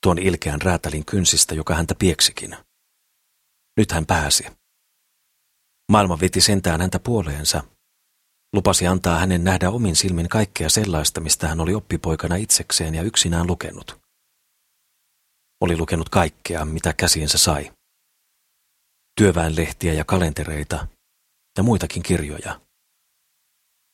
Tuon 0.04 0.20
ilkeän 0.20 0.62
räätälin 0.62 1.06
kynsistä, 1.06 1.56
joka 1.56 1.76
häntä 1.76 1.96
pieksikin. 1.96 2.58
Nyt 3.78 3.92
hän 3.92 4.06
pääsi. 4.06 4.46
Maailma 5.92 6.20
veti 6.20 6.42
sentään 6.42 6.82
häntä 6.82 7.00
puoleensa. 7.00 7.64
Lupasi 8.54 8.88
antaa 8.88 9.20
hänen 9.20 9.44
nähdä 9.44 9.70
omin 9.70 9.96
silmin 9.96 10.30
kaikkea 10.30 10.70
sellaista, 10.70 11.22
mistä 11.22 11.48
hän 11.48 11.60
oli 11.60 11.76
oppipoikana 11.76 12.36
itsekseen 12.36 12.96
ja 12.96 13.02
yksinään 13.02 13.48
lukenut. 13.48 14.00
Oli 15.62 15.78
lukenut 15.78 16.10
kaikkea, 16.10 16.66
mitä 16.66 16.94
käsiinsä 16.94 17.38
sai. 17.38 17.72
Työväenlehtiä 19.20 19.94
ja 19.94 20.06
kalentereita 20.06 20.88
ja 21.58 21.64
muitakin 21.64 22.04
kirjoja. 22.04 22.67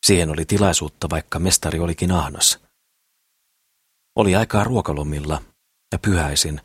Siihen 0.04 0.30
oli 0.30 0.46
tilaisuutta, 0.46 1.10
vaikka 1.10 1.40
mestari 1.40 1.80
olikin 1.80 2.12
ahnas. 2.12 2.60
Oli 4.16 4.36
aikaa 4.36 4.64
ruokalomilla 4.64 5.42
ja 5.92 6.00
pyhäisin, 6.00 6.62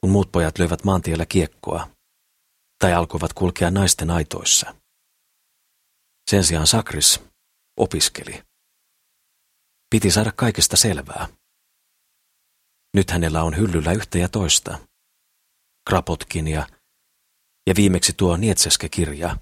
kun 0.00 0.10
muut 0.10 0.32
pojat 0.32 0.58
löivät 0.58 0.84
maantiellä 0.84 1.26
kiekkoa 1.26 1.90
tai 2.78 2.92
alkoivat 2.92 3.32
kulkea 3.32 3.70
naisten 3.70 4.10
aitoissa. 4.10 4.74
Sen 6.30 6.44
sijaan 6.44 6.66
Sakris 6.66 7.20
opiskeli. 7.76 8.42
Piti 9.90 10.10
saada 10.10 10.32
kaikesta 10.32 10.76
selvää. 10.76 11.28
Nyt 12.94 13.10
hänellä 13.10 13.42
on 13.42 13.56
hyllyllä 13.56 13.92
yhtä 13.92 14.18
ja 14.18 14.28
toista. 14.28 14.78
Krapotkin 15.88 16.48
ja, 16.48 16.66
ja 17.66 17.74
viimeksi 17.76 18.12
tuo 18.12 18.36
Nietseske-kirja, 18.36 19.36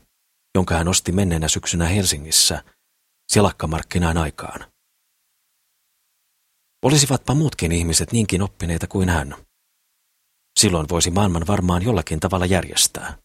jonka 0.54 0.74
hän 0.74 0.88
osti 0.88 1.12
menneenä 1.12 1.48
syksynä 1.48 1.86
Helsingissä 1.86 2.64
silakkamarkkinaan 3.32 4.18
aikaan. 4.18 4.72
Olisivatpa 6.82 7.34
muutkin 7.34 7.72
ihmiset 7.72 8.12
niinkin 8.12 8.42
oppineita 8.42 8.86
kuin 8.86 9.08
hän. 9.08 9.34
Silloin 10.60 10.86
voisi 10.88 11.10
maailman 11.10 11.46
varmaan 11.46 11.82
jollakin 11.82 12.20
tavalla 12.20 12.46
järjestää. 12.46 13.18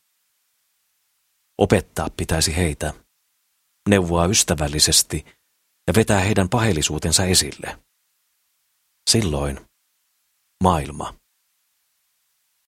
Opettaa 1.57 2.09
pitäisi 2.17 2.55
heitä, 2.55 2.93
neuvoa 3.89 4.25
ystävällisesti 4.25 5.25
ja 5.87 5.93
vetää 5.95 6.19
heidän 6.19 6.49
paheellisuutensa 6.49 7.25
esille. 7.25 7.79
Silloin 9.09 9.59
maailma 10.63 11.22